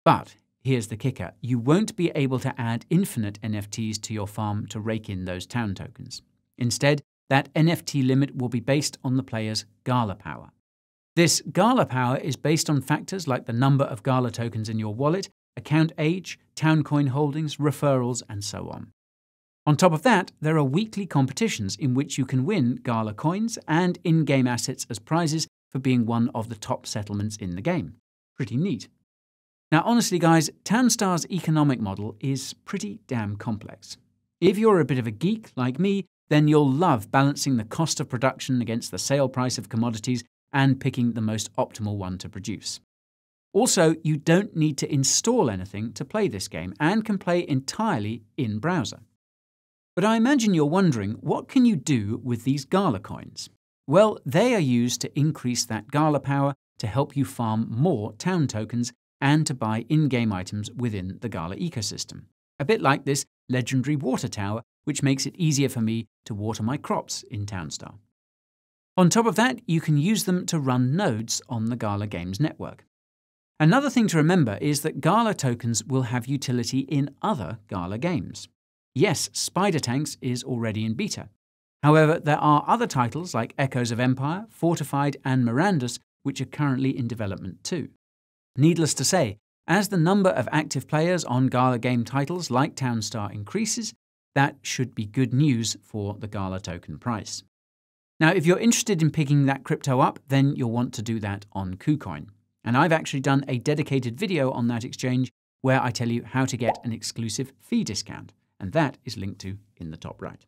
But 0.03 0.35
here's 0.61 0.87
the 0.87 0.97
kicker 0.97 1.31
you 1.39 1.57
won't 1.57 1.95
be 1.95 2.11
able 2.15 2.39
to 2.39 2.53
add 2.59 2.85
infinite 2.89 3.39
NFTs 3.41 4.01
to 4.01 4.13
your 4.13 4.27
farm 4.27 4.67
to 4.67 4.79
rake 4.81 5.09
in 5.09 5.23
those 5.23 5.45
town 5.45 5.73
tokens. 5.73 6.21
Instead, 6.57 7.01
that 7.31 7.51
NFT 7.53 8.05
limit 8.05 8.35
will 8.35 8.49
be 8.49 8.59
based 8.59 8.97
on 9.05 9.15
the 9.15 9.23
player's 9.23 9.63
Gala 9.85 10.15
power. 10.15 10.51
This 11.15 11.41
Gala 11.49 11.85
power 11.85 12.17
is 12.17 12.35
based 12.35 12.69
on 12.69 12.81
factors 12.81 13.25
like 13.25 13.45
the 13.45 13.53
number 13.53 13.85
of 13.85 14.03
Gala 14.03 14.31
tokens 14.31 14.67
in 14.67 14.77
your 14.77 14.93
wallet, 14.93 15.29
account 15.55 15.93
age, 15.97 16.37
town 16.55 16.83
coin 16.83 17.07
holdings, 17.07 17.55
referrals, 17.55 18.21
and 18.27 18.43
so 18.43 18.67
on. 18.69 18.91
On 19.65 19.77
top 19.77 19.93
of 19.93 20.01
that, 20.01 20.33
there 20.41 20.57
are 20.57 20.63
weekly 20.65 21.05
competitions 21.05 21.77
in 21.77 21.93
which 21.93 22.17
you 22.17 22.25
can 22.25 22.43
win 22.43 22.81
Gala 22.83 23.13
coins 23.13 23.57
and 23.65 23.97
in 24.03 24.25
game 24.25 24.45
assets 24.45 24.85
as 24.89 24.99
prizes 24.99 25.47
for 25.71 25.79
being 25.79 26.05
one 26.05 26.29
of 26.35 26.49
the 26.49 26.55
top 26.55 26.85
settlements 26.85 27.37
in 27.37 27.55
the 27.55 27.61
game. 27.61 27.95
Pretty 28.35 28.57
neat. 28.57 28.89
Now, 29.71 29.83
honestly, 29.85 30.19
guys, 30.19 30.49
Townstar's 30.65 31.25
economic 31.31 31.79
model 31.79 32.17
is 32.19 32.55
pretty 32.65 32.99
damn 33.07 33.37
complex. 33.37 33.95
If 34.41 34.57
you're 34.57 34.81
a 34.81 34.85
bit 34.85 34.99
of 34.99 35.07
a 35.07 35.11
geek 35.11 35.51
like 35.55 35.79
me, 35.79 36.03
then 36.31 36.47
you'll 36.47 36.71
love 36.71 37.11
balancing 37.11 37.57
the 37.57 37.65
cost 37.65 37.99
of 37.99 38.07
production 38.07 38.61
against 38.61 38.89
the 38.89 38.97
sale 38.97 39.27
price 39.27 39.57
of 39.57 39.67
commodities 39.67 40.23
and 40.53 40.79
picking 40.79 41.11
the 41.11 41.19
most 41.19 41.53
optimal 41.57 41.97
one 41.97 42.17
to 42.17 42.29
produce. 42.29 42.79
Also, 43.51 43.95
you 44.01 44.15
don't 44.15 44.55
need 44.55 44.77
to 44.77 44.89
install 44.89 45.49
anything 45.49 45.91
to 45.91 46.05
play 46.05 46.29
this 46.29 46.47
game 46.47 46.73
and 46.79 47.03
can 47.03 47.17
play 47.17 47.45
entirely 47.45 48.23
in 48.37 48.59
browser. 48.59 49.01
But 49.93 50.05
I 50.05 50.15
imagine 50.15 50.53
you're 50.53 50.65
wondering 50.65 51.17
what 51.19 51.49
can 51.49 51.65
you 51.65 51.75
do 51.75 52.21
with 52.23 52.45
these 52.45 52.63
Gala 52.63 53.01
coins? 53.01 53.49
Well, 53.85 54.17
they 54.25 54.55
are 54.55 54.59
used 54.59 55.01
to 55.01 55.19
increase 55.19 55.65
that 55.65 55.91
Gala 55.91 56.21
power 56.21 56.53
to 56.79 56.87
help 56.87 57.17
you 57.17 57.25
farm 57.25 57.67
more 57.69 58.13
town 58.13 58.47
tokens 58.47 58.93
and 59.19 59.45
to 59.47 59.53
buy 59.53 59.85
in 59.89 60.07
game 60.07 60.31
items 60.31 60.71
within 60.71 61.17
the 61.19 61.27
Gala 61.27 61.57
ecosystem. 61.57 62.21
A 62.57 62.63
bit 62.63 62.81
like 62.81 63.03
this 63.03 63.25
legendary 63.51 63.95
water 63.95 64.27
tower, 64.27 64.61
which 64.85 65.03
makes 65.03 65.25
it 65.25 65.35
easier 65.35 65.69
for 65.69 65.81
me 65.81 66.07
to 66.25 66.33
water 66.33 66.63
my 66.63 66.77
crops 66.77 67.23
in 67.29 67.45
Townstar. 67.45 67.95
On 68.97 69.09
top 69.09 69.25
of 69.25 69.35
that, 69.35 69.59
you 69.67 69.79
can 69.79 69.97
use 69.97 70.25
them 70.25 70.45
to 70.47 70.59
run 70.59 70.95
nodes 70.95 71.41
on 71.47 71.65
the 71.65 71.75
Gala 71.75 72.07
Games 72.07 72.39
network. 72.39 72.85
Another 73.59 73.89
thing 73.89 74.07
to 74.07 74.17
remember 74.17 74.57
is 74.59 74.81
that 74.81 75.01
Gala 75.01 75.33
tokens 75.33 75.83
will 75.83 76.03
have 76.03 76.25
utility 76.25 76.79
in 76.79 77.13
other 77.21 77.59
Gala 77.67 77.99
games. 77.99 78.47
Yes, 78.95 79.29
Spider 79.33 79.79
Tanks 79.79 80.17
is 80.19 80.43
already 80.43 80.83
in 80.83 80.95
beta. 80.95 81.29
However, 81.83 82.19
there 82.19 82.39
are 82.39 82.65
other 82.67 82.87
titles 82.87 83.33
like 83.33 83.53
Echoes 83.57 83.91
of 83.91 83.99
Empire, 83.99 84.47
Fortified, 84.49 85.17
and 85.23 85.45
Mirandus 85.45 85.99
which 86.23 86.41
are 86.41 86.45
currently 86.45 86.97
in 86.97 87.07
development 87.07 87.63
too. 87.63 87.89
Needless 88.57 88.93
to 88.95 89.05
say, 89.05 89.37
as 89.67 89.89
the 89.89 89.97
number 89.97 90.29
of 90.29 90.49
active 90.51 90.87
players 90.87 91.23
on 91.23 91.47
Gala 91.47 91.79
game 91.79 92.03
titles 92.03 92.49
like 92.49 92.75
Townstar 92.75 93.33
increases, 93.33 93.93
that 94.35 94.55
should 94.61 94.95
be 94.95 95.05
good 95.05 95.33
news 95.33 95.77
for 95.81 96.15
the 96.15 96.27
Gala 96.27 96.59
token 96.59 96.97
price. 96.97 97.43
Now, 98.19 98.31
if 98.31 98.45
you're 98.45 98.59
interested 98.59 99.01
in 99.01 99.11
picking 99.11 99.45
that 99.45 99.63
crypto 99.63 99.99
up, 99.99 100.19
then 100.27 100.55
you'll 100.55 100.71
want 100.71 100.93
to 100.93 101.01
do 101.01 101.19
that 101.19 101.45
on 101.53 101.75
KuCoin. 101.75 102.27
And 102.63 102.77
I've 102.77 102.91
actually 102.91 103.21
done 103.21 103.43
a 103.47 103.57
dedicated 103.57 104.19
video 104.19 104.51
on 104.51 104.67
that 104.67 104.83
exchange 104.83 105.31
where 105.61 105.81
I 105.81 105.91
tell 105.91 106.09
you 106.09 106.23
how 106.23 106.45
to 106.45 106.57
get 106.57 106.77
an 106.83 106.91
exclusive 106.91 107.51
fee 107.59 107.83
discount, 107.83 108.33
and 108.59 108.71
that 108.73 108.97
is 109.05 109.17
linked 109.17 109.41
to 109.41 109.57
in 109.77 109.91
the 109.91 109.97
top 109.97 110.21
right. 110.21 110.45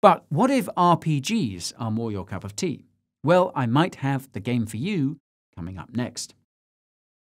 But 0.00 0.24
what 0.28 0.50
if 0.50 0.66
RPGs 0.76 1.72
are 1.78 1.90
more 1.90 2.10
your 2.10 2.24
cup 2.24 2.44
of 2.44 2.56
tea? 2.56 2.86
Well, 3.24 3.52
I 3.54 3.66
might 3.66 3.96
have 3.96 4.30
the 4.32 4.40
game 4.40 4.66
for 4.66 4.76
you 4.76 5.18
coming 5.54 5.78
up 5.78 5.94
next. 5.94 6.34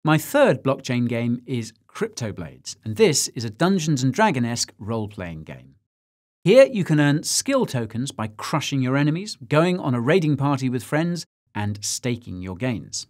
My 0.02 0.16
third 0.16 0.62
blockchain 0.62 1.09
game 1.09 1.42
is 1.45 1.75
Cryptoblades, 1.87 2.75
and 2.83 2.97
this 2.97 3.28
is 3.28 3.45
a 3.45 3.50
Dungeons 3.50 4.02
and 4.02 4.14
Dragon 4.14 4.47
esque 4.47 4.73
role 4.78 5.09
playing 5.09 5.42
game. 5.42 5.75
Here 6.42 6.64
you 6.64 6.85
can 6.85 6.99
earn 6.99 7.23
skill 7.23 7.66
tokens 7.66 8.11
by 8.11 8.28
crushing 8.28 8.80
your 8.80 8.97
enemies, 8.97 9.37
going 9.47 9.78
on 9.78 9.95
a 9.95 10.00
raiding 10.00 10.38
party 10.38 10.71
with 10.71 10.83
friends, 10.83 11.26
and 11.54 11.85
staking 11.85 12.40
your 12.40 12.57
gains. 12.57 13.09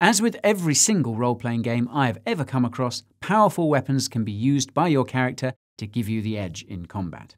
As 0.00 0.20
with 0.20 0.36
every 0.42 0.74
single 0.74 1.14
role 1.14 1.36
playing 1.36 1.62
game 1.62 1.88
I 1.92 2.08
have 2.08 2.18
ever 2.26 2.44
come 2.44 2.64
across, 2.64 3.04
powerful 3.20 3.68
weapons 3.68 4.08
can 4.08 4.24
be 4.24 4.32
used 4.32 4.74
by 4.74 4.88
your 4.88 5.04
character 5.04 5.52
to 5.78 5.86
give 5.86 6.08
you 6.08 6.20
the 6.20 6.36
edge 6.36 6.64
in 6.64 6.86
combat. 6.86 7.36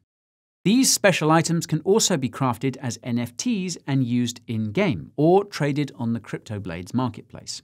These 0.65 0.91
special 0.91 1.29
items 1.29 1.67
can 1.67 1.81
also 1.81 2.17
be 2.17 2.29
crafted 2.29 2.77
as 2.77 2.97
NFTs 2.97 3.77
and 3.85 4.03
used 4.03 4.41
in 4.47 4.71
game, 4.71 5.11
or 5.15 5.45
traded 5.45 5.91
on 5.99 6.13
the 6.13 6.19
CryptoBlades 6.19 6.95
marketplace. 6.95 7.61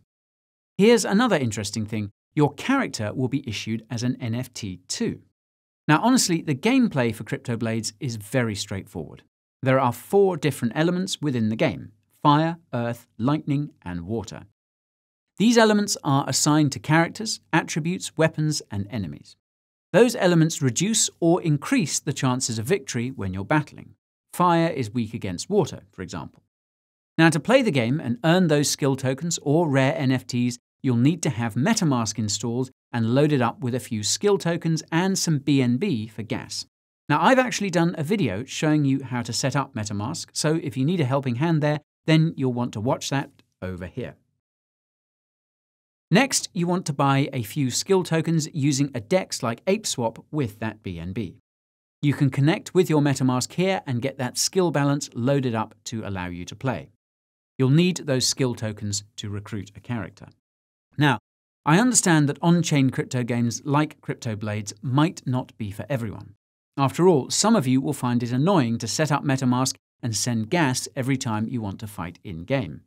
Here's 0.84 1.06
another 1.06 1.38
interesting 1.38 1.86
thing 1.86 2.12
your 2.36 2.54
character 2.56 3.14
will 3.14 3.30
be 3.30 3.48
issued 3.48 3.86
as 3.90 4.04
an 4.04 4.18
NFT 4.18 4.80
too. 4.90 5.22
Now, 5.88 6.02
honestly, 6.02 6.42
the 6.42 6.56
gameplay 6.56 7.16
for 7.16 7.24
CryptoBlades 7.24 7.94
is 8.02 8.18
very 8.18 8.54
straightforward. 8.54 9.24
There 9.62 9.80
are 9.80 9.94
four 9.94 10.36
different 10.36 10.74
elements 10.76 11.22
within 11.22 11.48
the 11.48 11.56
game 11.56 11.94
fire, 12.22 12.58
earth, 12.74 13.08
lightning, 13.18 13.70
and 13.84 14.02
water. 14.02 14.42
These 15.38 15.58
elements 15.58 15.96
are 16.04 16.26
assigned 16.28 16.74
to 16.74 16.80
characters, 16.80 17.40
attributes, 17.54 18.18
weapons, 18.18 18.62
and 18.70 18.86
enemies. 18.90 19.38
Those 19.94 20.18
elements 20.18 20.62
reduce 20.62 21.10
or 21.22 21.42
increase 21.42 22.02
the 22.02 22.12
chances 22.12 22.60
of 22.60 22.66
victory 22.66 23.10
when 23.10 23.34
you're 23.34 23.46
battling. 23.46 23.96
Fire 24.34 24.68
is 24.68 24.94
weak 24.94 25.14
against 25.14 25.50
water, 25.50 25.84
for 25.92 26.02
example. 26.02 26.44
Now, 27.18 27.30
to 27.30 27.40
play 27.40 27.62
the 27.62 27.72
game 27.72 28.02
and 28.02 28.18
earn 28.26 28.48
those 28.48 28.70
skill 28.70 28.98
tokens 28.98 29.40
or 29.44 29.70
rare 29.70 29.94
NFTs, 29.94 30.58
you'll 30.84 30.98
need 30.98 31.24
to 31.24 31.32
have 31.32 31.56
MetaMask 31.56 32.20
installed 32.20 32.70
and 32.92 33.16
loaded 33.16 33.42
up 33.42 33.62
with 33.62 33.74
a 33.74 33.80
few 33.80 34.04
skill 34.04 34.38
tokens 34.38 34.84
and 34.92 35.18
some 35.18 35.40
BNB 35.40 36.12
for 36.12 36.22
gas. 36.22 36.68
Now, 37.10 37.22
I've 37.22 37.40
actually 37.40 37.72
done 37.72 37.96
a 37.98 38.04
video 38.04 38.44
showing 38.44 38.86
you 38.86 39.04
how 39.04 39.24
to 39.24 39.34
set 39.34 39.56
up 39.56 39.74
MetaMask, 39.74 40.28
so 40.34 40.60
if 40.62 40.78
you 40.78 40.86
need 40.86 41.02
a 41.02 41.06
helping 41.06 41.36
hand 41.36 41.64
there, 41.64 41.80
then 42.06 42.34
you'll 42.38 42.54
want 42.54 42.74
to 42.74 42.82
watch 42.82 43.10
that 43.10 43.32
over 43.62 43.88
here. 43.88 44.16
Next, 46.12 46.50
you 46.54 46.68
want 46.68 46.86
to 46.86 46.94
buy 46.94 47.30
a 47.34 47.42
few 47.42 47.72
skill 47.72 48.04
tokens 48.04 48.48
using 48.54 48.92
a 48.94 49.00
DEX 49.00 49.42
like 49.42 49.66
ApeSwap 49.66 50.24
with 50.32 50.60
that 50.60 50.84
BNB. 50.84 51.38
You 52.02 52.14
can 52.14 52.30
connect 52.30 52.74
with 52.74 52.90
your 52.90 53.02
MetaMask 53.02 53.54
here 53.54 53.82
and 53.88 54.02
get 54.02 54.18
that 54.18 54.38
skill 54.38 54.72
balance 54.72 55.10
loaded 55.16 55.56
up 55.56 55.74
to 55.86 56.06
allow 56.06 56.28
you 56.28 56.46
to 56.46 56.56
play. 56.56 56.90
You'll 57.58 57.70
need 57.70 57.98
those 57.98 58.28
skill 58.28 58.56
tokens 58.56 59.04
to 59.16 59.30
recruit 59.30 59.72
a 59.76 59.80
character. 59.80 60.28
Now, 60.98 61.20
I 61.66 61.80
understand 61.80 62.28
that 62.30 62.40
on 62.42 62.62
chain 62.62 62.90
crypto 62.90 63.24
games 63.24 63.62
like 63.64 64.02
CryptoBlades 64.02 64.74
might 64.82 65.22
not 65.26 65.58
be 65.58 65.72
for 65.72 65.86
everyone. 65.90 66.36
After 66.78 67.08
all, 67.08 67.30
some 67.30 67.56
of 67.56 67.68
you 67.68 67.80
will 67.80 67.94
find 67.94 68.22
it 68.24 68.32
annoying 68.32 68.78
to 68.80 68.88
set 68.88 69.12
up 69.12 69.24
MetaMask 69.24 69.76
and 70.02 70.16
send 70.16 70.50
gas 70.50 70.88
every 70.96 71.18
time 71.18 71.48
you 71.48 71.62
want 71.62 71.80
to 71.80 71.88
fight 71.88 72.20
in 72.24 72.44
game. 72.44 72.82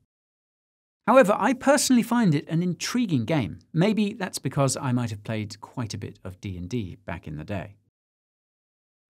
However, 1.06 1.36
I 1.38 1.52
personally 1.52 2.02
find 2.02 2.34
it 2.34 2.48
an 2.48 2.62
intriguing 2.62 3.25
game. 3.25 3.60
Maybe 3.72 4.12
that's 4.12 4.40
because 4.40 4.76
I 4.76 4.92
might 4.92 5.10
have 5.10 5.22
played 5.22 5.60
quite 5.60 5.94
a 5.94 5.98
bit 5.98 6.18
of 6.25 6.40
D&D 6.40 6.96
back 7.06 7.28
in 7.28 7.36
the 7.36 7.44
day. 7.44 7.76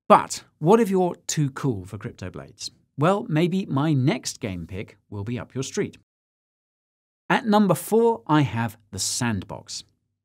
But 0.08 0.44
what 0.58 0.78
if 0.78 0.90
you're 0.90 1.16
too 1.26 1.50
cool 1.50 1.84
for 1.86 1.98
CryptoBlades? 1.98 2.70
Well, 2.98 3.26
maybe 3.28 3.66
my 3.66 3.92
next 3.92 4.40
game 4.40 4.66
pick 4.66 4.98
will 5.10 5.24
be 5.24 5.38
up 5.38 5.54
your 5.54 5.64
street. 5.64 5.96
At 7.28 7.46
number 7.46 7.74
4, 7.74 8.22
I 8.28 8.42
have 8.42 8.76
The 8.92 9.00
Sandbox. 9.00 9.82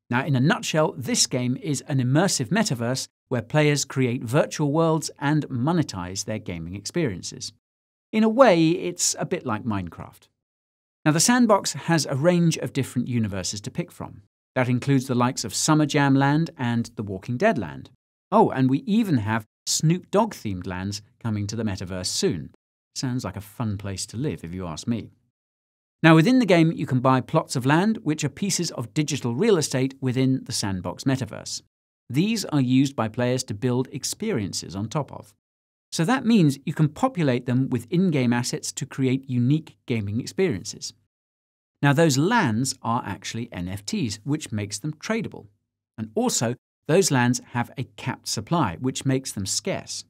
Now, 0.08 0.24
in 0.24 0.36
a 0.36 0.40
nutshell, 0.40 0.94
this 0.96 1.26
game 1.26 1.56
is 1.60 1.82
an 1.88 1.98
immersive 1.98 2.48
metaverse 2.48 3.08
where 3.28 3.42
players 3.42 3.84
create 3.84 4.22
virtual 4.22 4.70
worlds 4.70 5.10
and 5.18 5.48
monetize 5.48 6.24
their 6.24 6.38
gaming 6.38 6.76
experiences. 6.76 7.52
In 8.12 8.22
a 8.22 8.28
way, 8.28 8.70
it's 8.70 9.16
a 9.18 9.26
bit 9.26 9.44
like 9.44 9.64
Minecraft. 9.64 10.28
Now, 11.04 11.10
the 11.10 11.18
sandbox 11.18 11.72
has 11.72 12.06
a 12.06 12.14
range 12.14 12.56
of 12.58 12.72
different 12.72 13.08
universes 13.08 13.60
to 13.62 13.70
pick 13.70 13.90
from. 13.90 14.22
That 14.54 14.68
includes 14.68 15.06
the 15.06 15.14
likes 15.14 15.44
of 15.44 15.54
Summer 15.54 15.86
Jam 15.86 16.14
Land 16.14 16.50
and 16.56 16.90
The 16.94 17.02
Walking 17.02 17.36
Dead 17.36 17.58
Land. 17.58 17.90
Oh, 18.30 18.50
and 18.50 18.70
we 18.70 18.80
even 18.80 19.16
have 19.16 19.46
Snoop 19.66 20.10
Dogg 20.10 20.34
themed 20.34 20.66
lands 20.66 21.02
coming 21.20 21.46
to 21.48 21.56
the 21.56 21.64
metaverse 21.64 22.06
soon. 22.06 22.50
Sounds 22.94 23.24
like 23.24 23.36
a 23.36 23.40
fun 23.40 23.78
place 23.78 24.06
to 24.06 24.16
live, 24.16 24.44
if 24.44 24.52
you 24.52 24.66
ask 24.66 24.86
me. 24.86 25.10
Now, 26.02 26.16
within 26.16 26.40
the 26.40 26.46
game, 26.46 26.72
you 26.72 26.84
can 26.84 26.98
buy 26.98 27.20
plots 27.20 27.54
of 27.54 27.64
land, 27.64 27.98
which 28.02 28.24
are 28.24 28.28
pieces 28.28 28.72
of 28.72 28.92
digital 28.92 29.36
real 29.36 29.56
estate 29.56 29.94
within 30.00 30.42
the 30.44 30.52
sandbox 30.52 31.04
metaverse. 31.04 31.62
These 32.10 32.44
are 32.46 32.60
used 32.60 32.96
by 32.96 33.08
players 33.08 33.44
to 33.44 33.54
build 33.54 33.88
experiences 33.92 34.74
on 34.74 34.88
top 34.88 35.12
of. 35.12 35.32
So 35.92 36.04
that 36.04 36.26
means 36.26 36.58
you 36.64 36.74
can 36.74 36.88
populate 36.88 37.46
them 37.46 37.68
with 37.68 37.86
in 37.90 38.10
game 38.10 38.32
assets 38.32 38.72
to 38.72 38.86
create 38.86 39.30
unique 39.30 39.76
gaming 39.86 40.20
experiences. 40.20 40.92
Now, 41.82 41.92
those 41.92 42.18
lands 42.18 42.76
are 42.82 43.02
actually 43.06 43.46
NFTs, 43.48 44.18
which 44.24 44.50
makes 44.50 44.78
them 44.78 44.94
tradable. 44.94 45.46
And 45.96 46.10
also, 46.14 46.54
those 46.88 47.10
lands 47.10 47.40
have 47.50 47.70
a 47.78 47.84
capped 47.96 48.26
supply, 48.26 48.76
which 48.80 49.04
makes 49.04 49.32
them 49.32 49.46
scarce. 49.46 50.04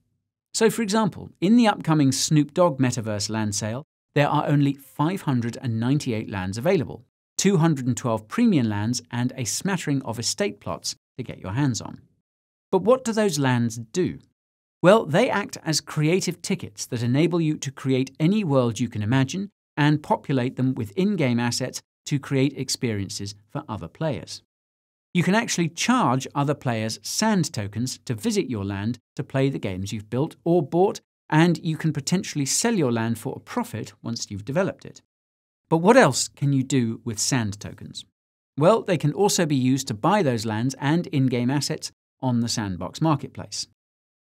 So, 0.55 0.71
for 0.71 0.83
example, 0.83 1.31
in 1.41 1.57
the 1.57 1.67
upcoming 1.67 2.13
Snoop 2.13 2.55
Dogg 2.55 2.79
Metaverse 2.79 3.29
land 3.29 3.55
sale, 3.55 3.85
there 4.15 4.29
are 4.29 4.47
only 4.47 4.75
598 4.75 6.31
lands 6.31 6.59
available, 6.59 7.05
212 7.39 8.29
premium 8.29 8.69
lands, 8.69 9.03
and 9.11 9.33
a 9.37 9.45
smattering 9.45 10.03
of 10.03 10.19
estate 10.19 10.61
plots 10.61 10.95
to 11.17 11.23
get 11.23 11.39
your 11.39 11.53
hands 11.53 11.81
on. 11.81 12.03
But 12.71 12.83
what 12.83 13.05
do 13.05 13.13
those 13.13 13.39
lands 13.39 13.79
do? 13.79 14.19
Well, 14.83 15.07
they 15.07 15.31
act 15.31 15.59
as 15.65 15.81
creative 15.81 16.43
tickets 16.43 16.87
that 16.87 17.03
enable 17.03 17.41
you 17.41 17.57
to 17.59 17.71
create 17.71 18.15
any 18.19 18.43
world 18.43 18.81
you 18.81 18.89
can 18.89 19.03
imagine 19.03 19.51
and 19.77 20.03
populate 20.03 20.57
them 20.57 20.75
with 20.75 20.91
in 20.93 21.17
game 21.17 21.39
assets 21.39 21.83
to 22.07 22.19
create 22.19 22.55
experiences 22.57 23.35
for 23.49 23.63
other 23.69 23.89
players. 23.89 24.43
You 25.15 25.23
can 25.23 25.35
actually 25.35 25.69
charge 25.69 26.27
other 26.35 26.55
players 26.55 26.99
sand 27.03 27.53
tokens 27.53 27.99
to 28.07 28.15
visit 28.15 28.49
your 28.49 28.65
land 28.65 28.99
to 29.17 29.23
play 29.23 29.51
the 29.51 29.59
games 29.59 29.93
you've 29.93 30.11
built 30.11 30.37
or 30.45 30.63
bought, 30.63 31.01
and 31.33 31.59
you 31.65 31.77
can 31.79 31.93
potentially 31.93 32.47
sell 32.47 32.75
your 32.75 32.93
land 32.93 33.19
for 33.19 33.35
a 33.35 33.41
profit 33.41 33.95
once 34.03 34.31
you've 34.31 34.45
developed 34.45 34.85
it. 34.85 35.01
But 35.71 35.79
what 35.79 35.97
else 35.97 36.29
can 36.29 36.53
you 36.53 36.63
do 36.63 37.01
with 37.05 37.19
sand 37.19 37.59
tokens? 37.59 38.05
Well, 38.59 38.83
they 38.83 38.99
can 38.99 39.15
also 39.15 39.47
be 39.47 39.57
used 39.57 39.89
to 39.89 39.95
buy 39.95 40.23
those 40.23 40.45
lands 40.45 40.77
and 40.79 41.07
in 41.07 41.27
game 41.27 41.51
assets 41.51 41.91
on 42.21 42.41
the 42.41 42.49
Sandbox 42.49 43.01
marketplace. 43.01 43.67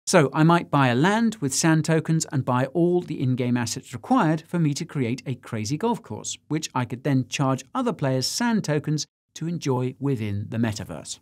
So 0.06 0.30
I 0.32 0.42
might 0.42 0.70
buy 0.70 0.88
a 0.88 0.96
land 0.96 1.36
with 1.36 1.54
sand 1.54 1.84
tokens 1.84 2.26
and 2.32 2.44
buy 2.44 2.66
all 2.66 3.02
the 3.02 3.22
in-game 3.22 3.56
assets 3.56 3.92
required 3.92 4.42
for 4.48 4.58
me 4.58 4.74
to 4.74 4.84
create 4.84 5.22
a 5.26 5.36
crazy 5.36 5.76
golf 5.76 6.02
course, 6.02 6.36
which 6.48 6.70
I 6.74 6.84
could 6.84 7.04
then 7.04 7.28
charge 7.28 7.62
other 7.74 7.92
players 7.92 8.26
sand 8.26 8.64
tokens 8.64 9.06
to 9.34 9.46
enjoy 9.46 9.94
within 10.00 10.46
the 10.48 10.56
metaverse. 10.56 11.20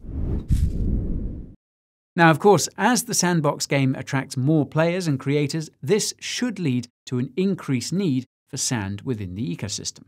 Now, 2.20 2.30
of 2.30 2.38
course, 2.38 2.68
as 2.76 3.04
the 3.04 3.14
sandbox 3.14 3.64
game 3.64 3.94
attracts 3.94 4.36
more 4.36 4.66
players 4.66 5.06
and 5.06 5.18
creators, 5.18 5.70
this 5.80 6.12
should 6.20 6.58
lead 6.58 6.86
to 7.06 7.18
an 7.18 7.32
increased 7.34 7.94
need 7.94 8.26
for 8.46 8.58
sand 8.58 9.00
within 9.06 9.36
the 9.36 9.56
ecosystem. 9.56 10.02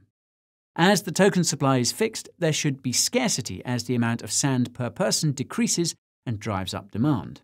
As 0.77 1.05
the 1.05 1.11
token 1.11 1.43
supply 1.43 1.79
is 1.79 1.91
fixed, 1.91 2.29
there 2.39 2.53
should 2.53 2.83
be 2.83 2.93
scarcity 2.93 3.65
as 3.65 3.85
the 3.85 3.95
amount 3.95 4.21
of 4.21 4.31
sand 4.31 4.75
per 4.75 4.91
person 4.91 5.33
decreases 5.33 5.95
and 6.27 6.39
drives 6.39 6.75
up 6.75 6.91
demand. 6.91 7.41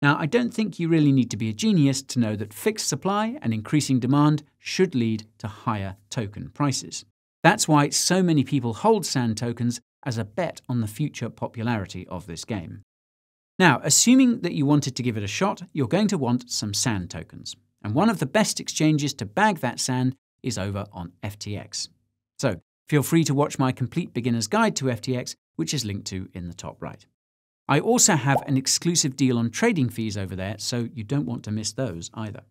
Now, 0.00 0.16
I 0.18 0.24
don't 0.24 0.54
think 0.54 0.78
you 0.78 0.88
really 0.88 1.12
need 1.12 1.30
to 1.32 1.36
be 1.36 1.50
a 1.50 1.52
genius 1.52 2.00
to 2.04 2.18
know 2.18 2.36
that 2.36 2.54
fixed 2.54 2.88
supply 2.88 3.38
and 3.42 3.52
increasing 3.52 4.00
demand 4.00 4.44
should 4.58 4.94
lead 4.94 5.26
to 5.40 5.46
higher 5.46 5.96
token 6.08 6.48
prices. 6.54 7.04
That's 7.42 7.68
why 7.68 7.90
so 7.90 8.22
many 8.22 8.44
people 8.44 8.72
hold 8.72 9.04
SAND 9.04 9.36
tokens 9.36 9.78
as 10.06 10.16
a 10.16 10.24
bet 10.24 10.62
on 10.70 10.80
the 10.80 10.86
future 10.86 11.28
popularity 11.28 12.06
of 12.08 12.26
this 12.26 12.46
game. 12.46 12.80
Now, 13.58 13.80
assuming 13.82 14.40
that 14.40 14.52
you 14.52 14.66
wanted 14.66 14.96
to 14.96 15.02
give 15.02 15.16
it 15.16 15.22
a 15.22 15.28
shot, 15.28 15.62
you're 15.72 15.88
going 15.88 16.08
to 16.08 16.18
want 16.18 16.50
some 16.50 16.74
sand 16.74 17.10
tokens. 17.10 17.56
And 17.82 17.94
one 17.94 18.10
of 18.10 18.18
the 18.18 18.26
best 18.26 18.60
exchanges 18.60 19.14
to 19.14 19.24
bag 19.26 19.58
that 19.58 19.80
sand 19.80 20.16
is 20.42 20.58
over 20.58 20.86
on 20.92 21.12
FTX. 21.22 21.88
So 22.38 22.60
feel 22.88 23.02
free 23.02 23.24
to 23.24 23.34
watch 23.34 23.58
my 23.58 23.72
complete 23.72 24.12
beginner's 24.12 24.46
guide 24.46 24.76
to 24.76 24.86
FTX, 24.86 25.34
which 25.56 25.72
is 25.72 25.84
linked 25.84 26.06
to 26.08 26.28
in 26.34 26.48
the 26.48 26.54
top 26.54 26.82
right. 26.82 27.06
I 27.68 27.80
also 27.80 28.14
have 28.14 28.42
an 28.46 28.56
exclusive 28.56 29.16
deal 29.16 29.38
on 29.38 29.50
trading 29.50 29.88
fees 29.88 30.16
over 30.16 30.36
there, 30.36 30.56
so 30.58 30.88
you 30.94 31.02
don't 31.02 31.26
want 31.26 31.42
to 31.44 31.50
miss 31.50 31.72
those 31.72 32.10
either. 32.14 32.42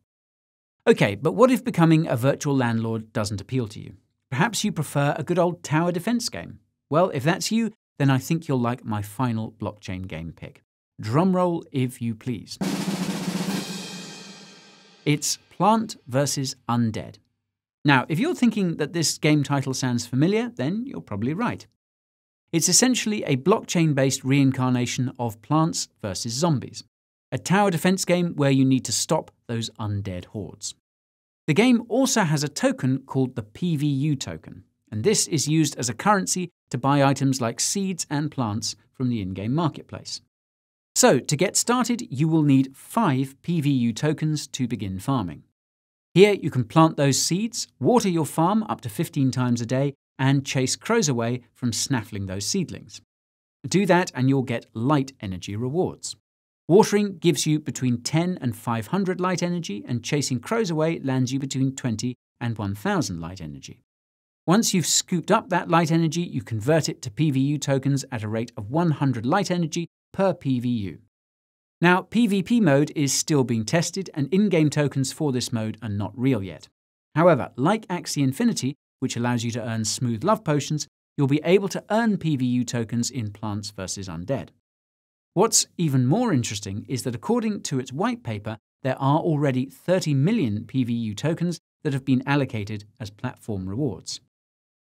Okay, 0.88 1.16
but 1.16 1.34
what 1.34 1.52
if 1.52 1.64
becoming 1.64 2.08
a 2.08 2.18
virtual 2.18 2.56
landlord 2.56 3.14
doesn't 3.14 3.42
appeal 3.42 3.68
to 3.70 3.80
you? 3.80 3.94
Perhaps 4.30 4.64
you 4.64 4.72
prefer 4.72 5.16
a 5.18 5.24
good 5.24 5.40
old 5.40 5.64
tower 5.64 5.92
defense 5.92 6.28
game. 6.30 6.60
Well, 6.90 7.10
if 7.12 7.24
that's 7.24 7.52
you, 7.52 7.72
then 7.98 8.10
I 8.10 8.18
think 8.18 8.48
you'll 8.48 8.60
like 8.60 8.84
my 8.84 9.02
final 9.02 9.52
blockchain 9.54 10.08
game 10.08 10.34
pick. 10.36 10.65
Drumroll 11.02 11.64
if 11.72 12.02
you 12.02 12.16
please. 12.16 12.58
It's 15.06 15.38
Plant 15.50 15.98
vs. 16.08 16.56
Undead. 16.68 17.18
Now, 17.84 18.06
if 18.10 18.18
you're 18.18 18.36
thinking 18.36 18.78
that 18.78 18.94
this 18.94 19.18
game 19.18 19.44
title 19.44 19.74
sounds 19.74 20.08
familiar, 20.08 20.52
then 20.56 20.86
you're 20.86 21.02
probably 21.02 21.34
right. 21.34 21.68
It's 22.52 22.70
essentially 22.70 23.24
a 23.26 23.38
blockchain 23.38 23.94
based 23.94 24.24
reincarnation 24.24 25.12
of 25.20 25.42
Plants 25.42 25.90
vs. 26.02 26.34
Zombies, 26.34 26.84
a 27.32 27.38
tower 27.38 27.70
defense 27.70 28.06
game 28.06 28.34
where 28.36 28.50
you 28.50 28.66
need 28.66 28.86
to 28.86 28.92
stop 28.92 29.32
those 29.48 29.70
undead 29.80 30.26
hordes. 30.26 30.74
The 31.48 31.54
game 31.54 31.84
also 31.90 32.22
has 32.24 32.44
a 32.44 32.50
token 32.50 33.00
called 33.00 33.36
the 33.36 33.44
PVU 33.44 34.20
token, 34.20 34.64
and 34.92 35.04
this 35.04 35.28
is 35.28 35.48
used 35.48 35.78
as 35.78 35.90
a 35.90 35.94
currency 35.94 36.50
to 36.72 36.78
buy 36.78 37.04
items 37.04 37.42
like 37.42 37.60
seeds 37.60 38.08
and 38.10 38.32
plants 38.32 38.76
from 38.94 39.10
the 39.10 39.22
in 39.22 39.34
game 39.34 39.54
marketplace. 39.54 40.22
So, 40.96 41.20
to 41.20 41.36
get 41.36 41.58
started, 41.58 42.08
you 42.10 42.30
will 42.30 42.44
need 42.44 42.74
5 42.74 43.36
PVU 43.44 43.94
tokens 43.94 44.48
to 44.48 44.66
begin 44.66 44.98
farming. 44.98 45.44
Here, 46.14 46.32
you 46.32 46.50
can 46.50 46.64
plant 46.64 46.96
those 46.96 47.22
seeds, 47.22 47.68
water 47.82 48.08
your 48.08 48.26
farm 48.26 48.64
up 48.64 48.80
to 48.82 48.90
15 48.90 49.30
times 49.32 49.60
a 49.60 49.66
day, 49.66 49.94
and 50.18 50.46
chase 50.46 50.78
crows 50.78 51.10
away 51.10 51.42
from 51.54 51.74
snaffling 51.74 52.28
those 52.28 52.46
seedlings. 52.46 53.02
Do 53.68 53.86
that, 53.88 54.14
and 54.16 54.30
you'll 54.30 54.44
get 54.44 54.68
light 54.74 55.12
energy 55.20 55.58
rewards. 55.58 56.16
Watering 56.70 57.18
gives 57.18 57.46
you 57.46 57.60
between 57.60 58.02
10 58.02 58.38
and 58.40 58.56
500 58.56 59.20
light 59.20 59.44
energy, 59.44 59.84
and 59.86 60.02
chasing 60.02 60.40
crows 60.40 60.70
away 60.70 61.00
lands 61.00 61.34
you 61.34 61.40
between 61.40 61.76
20 61.76 62.16
and 62.40 62.58
1000 62.58 63.20
light 63.20 63.42
energy. 63.42 63.82
Once 64.48 64.74
you've 64.74 64.86
scooped 64.86 65.30
up 65.30 65.50
that 65.50 65.70
light 65.70 65.92
energy, 65.92 66.22
you 66.22 66.42
convert 66.42 66.88
it 66.88 67.02
to 67.02 67.10
PVU 67.10 67.60
tokens 67.60 68.06
at 68.14 68.24
a 68.24 68.30
rate 68.30 68.54
of 68.56 68.70
100 68.70 69.26
light 69.26 69.52
energy 69.52 69.88
per 70.16 70.34
PVU. 70.34 71.00
Now, 71.82 72.04
PvP 72.04 72.62
mode 72.62 72.90
is 72.96 73.14
still 73.14 73.44
being 73.44 73.66
tested, 73.66 74.10
and 74.14 74.34
in 74.34 74.48
game 74.48 74.70
tokens 74.70 75.12
for 75.12 75.34
this 75.34 75.52
mode 75.52 75.78
are 75.82 75.90
not 75.90 76.14
real 76.16 76.42
yet. 76.42 76.70
However, 77.16 77.52
like 77.58 77.86
Axie 77.90 78.24
Infinity, 78.24 78.76
which 79.02 79.18
allows 79.18 79.44
you 79.44 79.52
to 79.52 79.62
earn 79.62 79.84
smooth 79.84 80.24
love 80.24 80.46
potions, 80.46 80.88
you'll 81.18 81.28
be 81.28 81.42
able 81.44 81.68
to 81.68 81.84
earn 81.90 82.18
PVU 82.18 82.66
tokens 82.66 83.12
in 83.12 83.34
Plants 83.34 83.72
vs. 83.72 84.08
Undead. 84.08 84.50
What's 85.34 85.68
even 85.78 86.06
more 86.06 86.32
interesting 86.32 86.86
is 86.88 87.04
that 87.04 87.14
according 87.14 87.64
to 87.64 87.80
its 87.80 87.92
white 87.92 88.24
paper, 88.24 88.58
there 88.84 88.98
are 88.98 89.20
already 89.20 89.66
30 89.66 90.14
million 90.14 90.64
PVU 90.64 91.14
tokens 91.18 91.60
that 91.84 91.92
have 91.92 92.06
been 92.06 92.24
allocated 92.26 92.86
as 93.02 93.10
platform 93.10 93.68
rewards. 93.68 94.22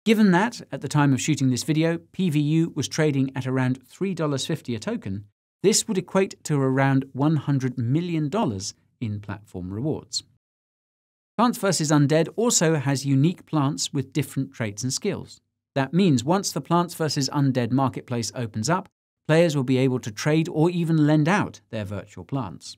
Given 0.04 0.32
that, 0.32 0.60
at 0.72 0.80
the 0.80 0.88
time 0.88 1.12
of 1.12 1.20
shooting 1.20 1.50
this 1.50 1.62
video, 1.62 1.98
PVU 1.98 2.74
was 2.74 2.88
trading 2.88 3.30
at 3.36 3.46
around 3.46 3.86
$3.50 3.86 4.74
a 4.74 4.78
token, 4.80 5.26
this 5.62 5.86
would 5.86 5.96
equate 5.96 6.42
to 6.42 6.60
around 6.60 7.04
$100 7.16 7.78
million 7.78 8.28
in 9.00 9.20
platform 9.20 9.72
rewards. 9.72 10.24
Plants 11.38 11.58
vs. 11.58 11.92
Undead 11.92 12.28
also 12.34 12.74
has 12.74 13.06
unique 13.06 13.46
plants 13.46 13.92
with 13.92 14.12
different 14.12 14.52
traits 14.52 14.82
and 14.82 14.92
skills. 14.92 15.40
That 15.76 15.94
means 15.94 16.24
once 16.24 16.50
the 16.50 16.60
Plants 16.60 16.94
vs. 16.94 17.30
Undead 17.30 17.70
marketplace 17.70 18.32
opens 18.34 18.68
up, 18.68 18.88
players 19.28 19.54
will 19.54 19.64
be 19.64 19.78
able 19.78 20.00
to 20.00 20.10
trade 20.10 20.48
or 20.48 20.68
even 20.68 21.06
lend 21.06 21.28
out 21.28 21.60
their 21.70 21.84
virtual 21.84 22.24
plants. 22.24 22.76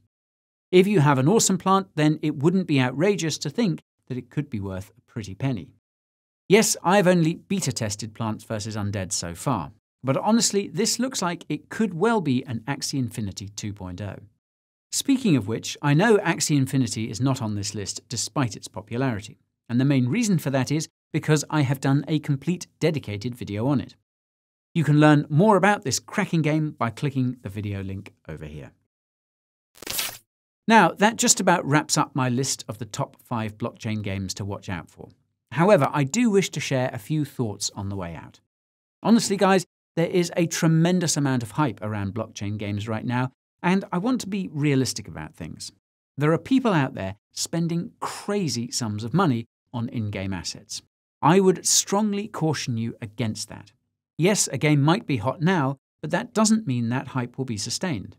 If 0.71 0.87
you 0.87 1.01
have 1.01 1.19
an 1.19 1.29
awesome 1.29 1.57
plant, 1.57 1.89
then 1.95 2.19
it 2.21 2.37
wouldn't 2.37 2.67
be 2.67 2.81
outrageous 2.81 3.39
to 3.39 3.51
think 3.51 3.81
that 4.09 4.19
it 4.19 4.29
could 4.29 4.51
be 4.51 4.61
worth 4.61 4.93
a 4.97 5.01
pretty 5.11 5.35
penny. 5.35 5.71
Yes, 6.49 6.77
I've 6.85 7.07
only 7.07 7.37
beta 7.37 7.73
tested 7.73 8.15
Plants 8.15 8.45
vs. 8.45 8.77
Undead 8.77 9.13
so 9.13 9.35
far, 9.35 9.73
but 10.03 10.19
honestly, 10.19 10.69
this 10.69 10.99
looks 10.99 11.23
like 11.23 11.47
it 11.49 11.71
could 11.71 11.95
well 11.95 12.21
be 12.21 12.45
an 12.45 12.61
Axie 12.69 12.99
Infinity 12.99 13.49
2.0. 13.49 14.21
Speaking 14.93 15.37
of 15.37 15.49
which, 15.49 15.77
I 15.81 15.95
know 15.95 16.19
Axie 16.19 16.57
Infinity 16.59 17.11
is 17.11 17.21
not 17.21 17.41
on 17.41 17.55
this 17.55 17.75
list 17.75 18.03
despite 18.11 18.57
its 18.57 18.69
popularity, 18.69 19.39
and 19.71 19.81
the 19.81 19.87
main 19.87 20.07
reason 20.07 20.39
for 20.39 20.51
that 20.51 20.71
is 20.71 20.87
because 21.15 21.47
I 21.49 21.63
have 21.63 21.81
done 21.81 22.05
a 22.09 22.19
complete 22.19 22.67
dedicated 22.79 23.35
video 23.35 23.67
on 23.67 23.81
it. 23.81 23.97
You 24.75 24.85
can 24.85 25.01
learn 25.01 25.27
more 25.31 25.57
about 25.57 25.83
this 25.83 25.99
cracking 25.99 26.43
game 26.43 26.73
by 26.73 26.91
clicking 26.91 27.39
the 27.41 27.49
video 27.49 27.83
link 27.83 28.13
over 28.29 28.45
here. 28.45 28.73
Now, 30.69 30.91
that 30.91 31.17
just 31.17 31.41
about 31.41 31.65
wraps 31.65 31.97
up 31.97 32.15
my 32.15 32.29
list 32.29 32.65
of 32.69 32.79
the 32.79 32.85
top 32.85 33.17
five 33.23 33.57
blockchain 33.57 34.03
games 34.03 34.35
to 34.35 34.45
watch 34.45 34.69
out 34.69 34.91
for. 34.91 35.09
However, 35.55 35.89
I 35.93 36.03
do 36.03 36.31
wish 36.31 36.51
to 36.51 36.61
share 36.61 36.91
a 36.93 36.99
few 36.99 37.25
thoughts 37.25 37.71
on 37.77 37.89
the 37.89 37.95
way 37.95 38.17
out. 38.17 38.41
Honestly, 39.05 39.37
guys, 39.37 39.65
there 39.95 40.09
is 40.09 40.33
a 40.37 40.47
tremendous 40.47 41.17
amount 41.17 41.45
of 41.45 41.53
hype 41.53 41.81
around 41.81 42.13
blockchain 42.13 42.59
games 42.59 42.89
right 42.89 43.05
now, 43.05 43.31
and 43.63 43.85
I 43.93 43.99
want 43.99 44.21
to 44.23 44.29
be 44.29 44.51
realistic 44.53 45.07
about 45.07 45.37
things. 45.37 45.71
There 46.17 46.33
are 46.33 46.39
people 46.39 46.73
out 46.73 46.95
there 46.95 47.15
spending 47.31 47.93
crazy 48.01 48.73
sums 48.73 49.05
of 49.05 49.15
money 49.15 49.47
on 49.73 49.89
in 49.91 50.11
game 50.11 50.33
assets. 50.33 50.83
I 51.23 51.39
would 51.39 51.65
strongly 51.65 52.27
caution 52.27 52.77
you 52.77 52.97
against 53.01 53.49
that. 53.49 53.71
Yes, 54.19 54.49
a 54.49 54.59
game 54.59 54.83
might 54.83 55.07
be 55.07 55.19
hot 55.19 55.41
now, 55.41 55.77
but 56.03 56.11
that 56.11 56.35
doesn't 56.35 56.67
mean 56.67 56.89
that 56.89 57.09
hype 57.09 57.39
will 57.39 57.45
be 57.45 57.59
sustained. 57.59 58.17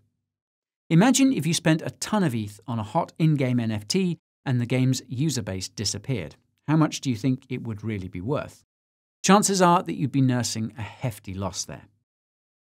Imagine 0.90 1.34
if 1.34 1.46
you 1.46 1.54
spent 1.54 1.82
a 1.82 1.92
ton 1.92 2.24
of 2.24 2.34
ETH 2.34 2.62
on 2.66 2.80
a 2.80 2.84
hot 2.84 3.12
in 3.20 3.36
game 3.36 3.58
NFT 3.58 4.20
and 4.46 4.62
the 4.62 4.66
game's 4.66 5.02
user 5.10 5.42
base 5.42 5.68
disappeared. 5.68 6.38
How 6.68 6.76
much 6.76 7.02
do 7.02 7.10
you 7.10 7.16
think 7.16 7.46
it 7.50 7.64
would 7.64 7.84
really 7.84 8.08
be 8.08 8.22
worth? 8.22 8.64
Chances 9.24 9.62
are 9.62 9.84
that 9.84 9.96
you'd 9.96 10.12
be 10.12 10.22
nursing 10.22 10.74
a 10.78 10.82
hefty 10.82 11.34
loss 11.34 11.66
there. 11.66 11.88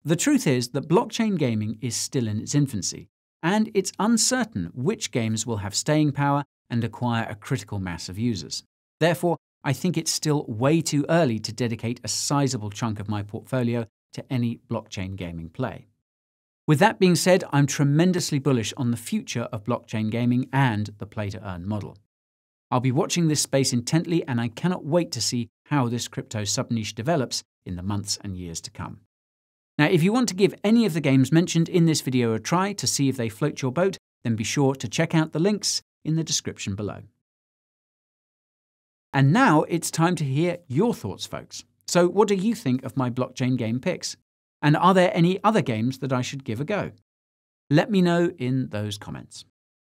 The 0.04 0.16
truth 0.16 0.48
is 0.48 0.70
that 0.70 0.88
blockchain 0.88 1.38
gaming 1.38 1.78
is 1.82 1.96
still 1.96 2.28
in 2.28 2.40
its 2.40 2.56
infancy, 2.56 3.10
and 3.44 3.70
it's 3.74 3.92
uncertain 4.00 4.72
which 4.74 5.12
games 5.12 5.46
will 5.46 5.58
have 5.58 5.76
staying 5.76 6.12
power 6.14 6.44
and 6.70 6.84
acquire 6.84 7.28
a 7.30 7.36
critical 7.36 7.80
mass 7.80 8.10
of 8.10 8.18
users. 8.18 8.64
Therefore, 9.00 9.38
I 9.64 9.74
think 9.74 9.98
it's 9.98 10.12
still 10.12 10.46
way 10.48 10.82
too 10.82 11.06
early 11.08 11.38
to 11.40 11.54
dedicate 11.54 12.02
a 12.04 12.08
sizable 12.08 12.70
chunk 12.70 13.00
of 13.00 13.10
my 13.10 13.22
portfolio 13.22 13.86
to 14.14 14.26
any 14.30 14.60
blockchain 14.70 15.16
gaming 15.16 15.50
play. 15.50 15.88
With 16.68 16.80
that 16.80 17.00
being 17.00 17.16
said, 17.16 17.44
I'm 17.52 17.68
tremendously 17.68 18.40
bullish 18.40 18.74
on 18.78 18.92
the 18.92 18.98
future 18.98 19.48
of 19.52 19.64
blockchain 19.64 20.10
gaming 20.10 20.48
and 20.52 20.90
the 20.98 21.06
play 21.06 21.30
to 21.30 21.48
earn 21.48 21.68
model. 21.68 21.98
I'll 22.72 22.80
be 22.80 22.92
watching 22.92 23.28
this 23.28 23.42
space 23.42 23.74
intently 23.74 24.26
and 24.26 24.40
I 24.40 24.48
cannot 24.48 24.86
wait 24.86 25.12
to 25.12 25.22
see 25.22 25.50
how 25.66 25.90
this 25.90 26.08
crypto 26.08 26.46
subniche 26.46 26.96
develops 26.96 27.44
in 27.66 27.76
the 27.76 27.84
months 27.84 28.18
and 28.24 28.38
years 28.38 28.62
to 28.62 28.72
come. 28.72 29.02
Now, 29.78 29.88
if 29.88 30.04
you 30.04 30.14
want 30.14 30.30
to 30.30 30.36
give 30.36 30.56
any 30.64 30.86
of 30.86 30.94
the 30.94 31.02
games 31.02 31.32
mentioned 31.32 31.68
in 31.68 31.86
this 31.86 32.02
video 32.02 32.34
a 32.34 32.40
try 32.40 32.72
to 32.74 32.88
see 32.88 33.10
if 33.10 33.18
they 33.18 33.30
float 33.30 33.62
your 33.62 33.72
boat, 33.72 33.98
then 34.24 34.36
be 34.36 34.44
sure 34.44 34.74
to 34.76 34.88
check 34.88 35.14
out 35.14 35.34
the 35.34 35.40
links 35.40 35.82
in 36.06 36.16
the 36.16 36.24
description 36.24 36.76
below. 36.76 37.02
And 39.14 39.34
now 39.34 39.64
it's 39.64 39.92
time 39.92 40.16
to 40.16 40.24
hear 40.24 40.60
your 40.68 40.94
thoughts, 40.94 41.26
folks. 41.26 41.66
So, 41.88 42.08
what 42.08 42.28
do 42.28 42.36
you 42.36 42.56
think 42.56 42.84
of 42.84 42.96
my 42.96 43.10
blockchain 43.10 43.58
game 43.58 43.80
picks? 43.80 44.16
And 44.62 44.78
are 44.78 44.94
there 44.94 45.12
any 45.14 45.44
other 45.44 45.62
games 45.62 46.00
that 46.00 46.14
I 46.14 46.22
should 46.22 46.46
give 46.46 46.62
a 46.62 46.66
go? 46.66 46.92
Let 47.70 47.92
me 47.92 48.02
know 48.02 48.32
in 48.38 48.70
those 48.70 48.98
comments. 48.98 49.46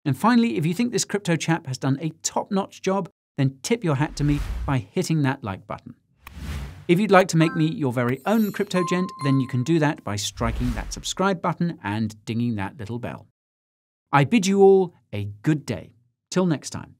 And 0.04 0.18
finally, 0.18 0.56
if 0.56 0.66
you 0.66 0.74
think 0.74 0.92
this 0.92 1.04
crypto 1.04 1.36
chap 1.36 1.66
has 1.66 1.78
done 1.78 1.98
a 2.00 2.10
top 2.22 2.50
notch 2.50 2.82
job, 2.82 3.08
then 3.38 3.58
tip 3.62 3.84
your 3.84 3.96
hat 3.96 4.16
to 4.16 4.24
me 4.24 4.40
by 4.66 4.78
hitting 4.78 5.22
that 5.22 5.44
like 5.44 5.66
button. 5.66 5.94
If 6.88 6.98
you'd 6.98 7.12
like 7.12 7.28
to 7.28 7.36
make 7.36 7.54
me 7.54 7.66
your 7.66 7.92
very 7.92 8.20
own 8.26 8.52
crypto 8.52 8.82
gent, 8.88 9.08
then 9.24 9.40
you 9.40 9.46
can 9.46 9.62
do 9.62 9.78
that 9.78 10.02
by 10.02 10.16
striking 10.16 10.72
that 10.72 10.92
subscribe 10.92 11.40
button 11.40 11.78
and 11.82 12.22
dinging 12.24 12.56
that 12.56 12.76
little 12.78 12.98
bell. 12.98 13.28
I 14.10 14.24
bid 14.24 14.46
you 14.46 14.60
all 14.60 14.92
a 15.12 15.26
good 15.42 15.64
day. 15.64 15.92
Till 16.30 16.46
next 16.46 16.70
time. 16.70 16.96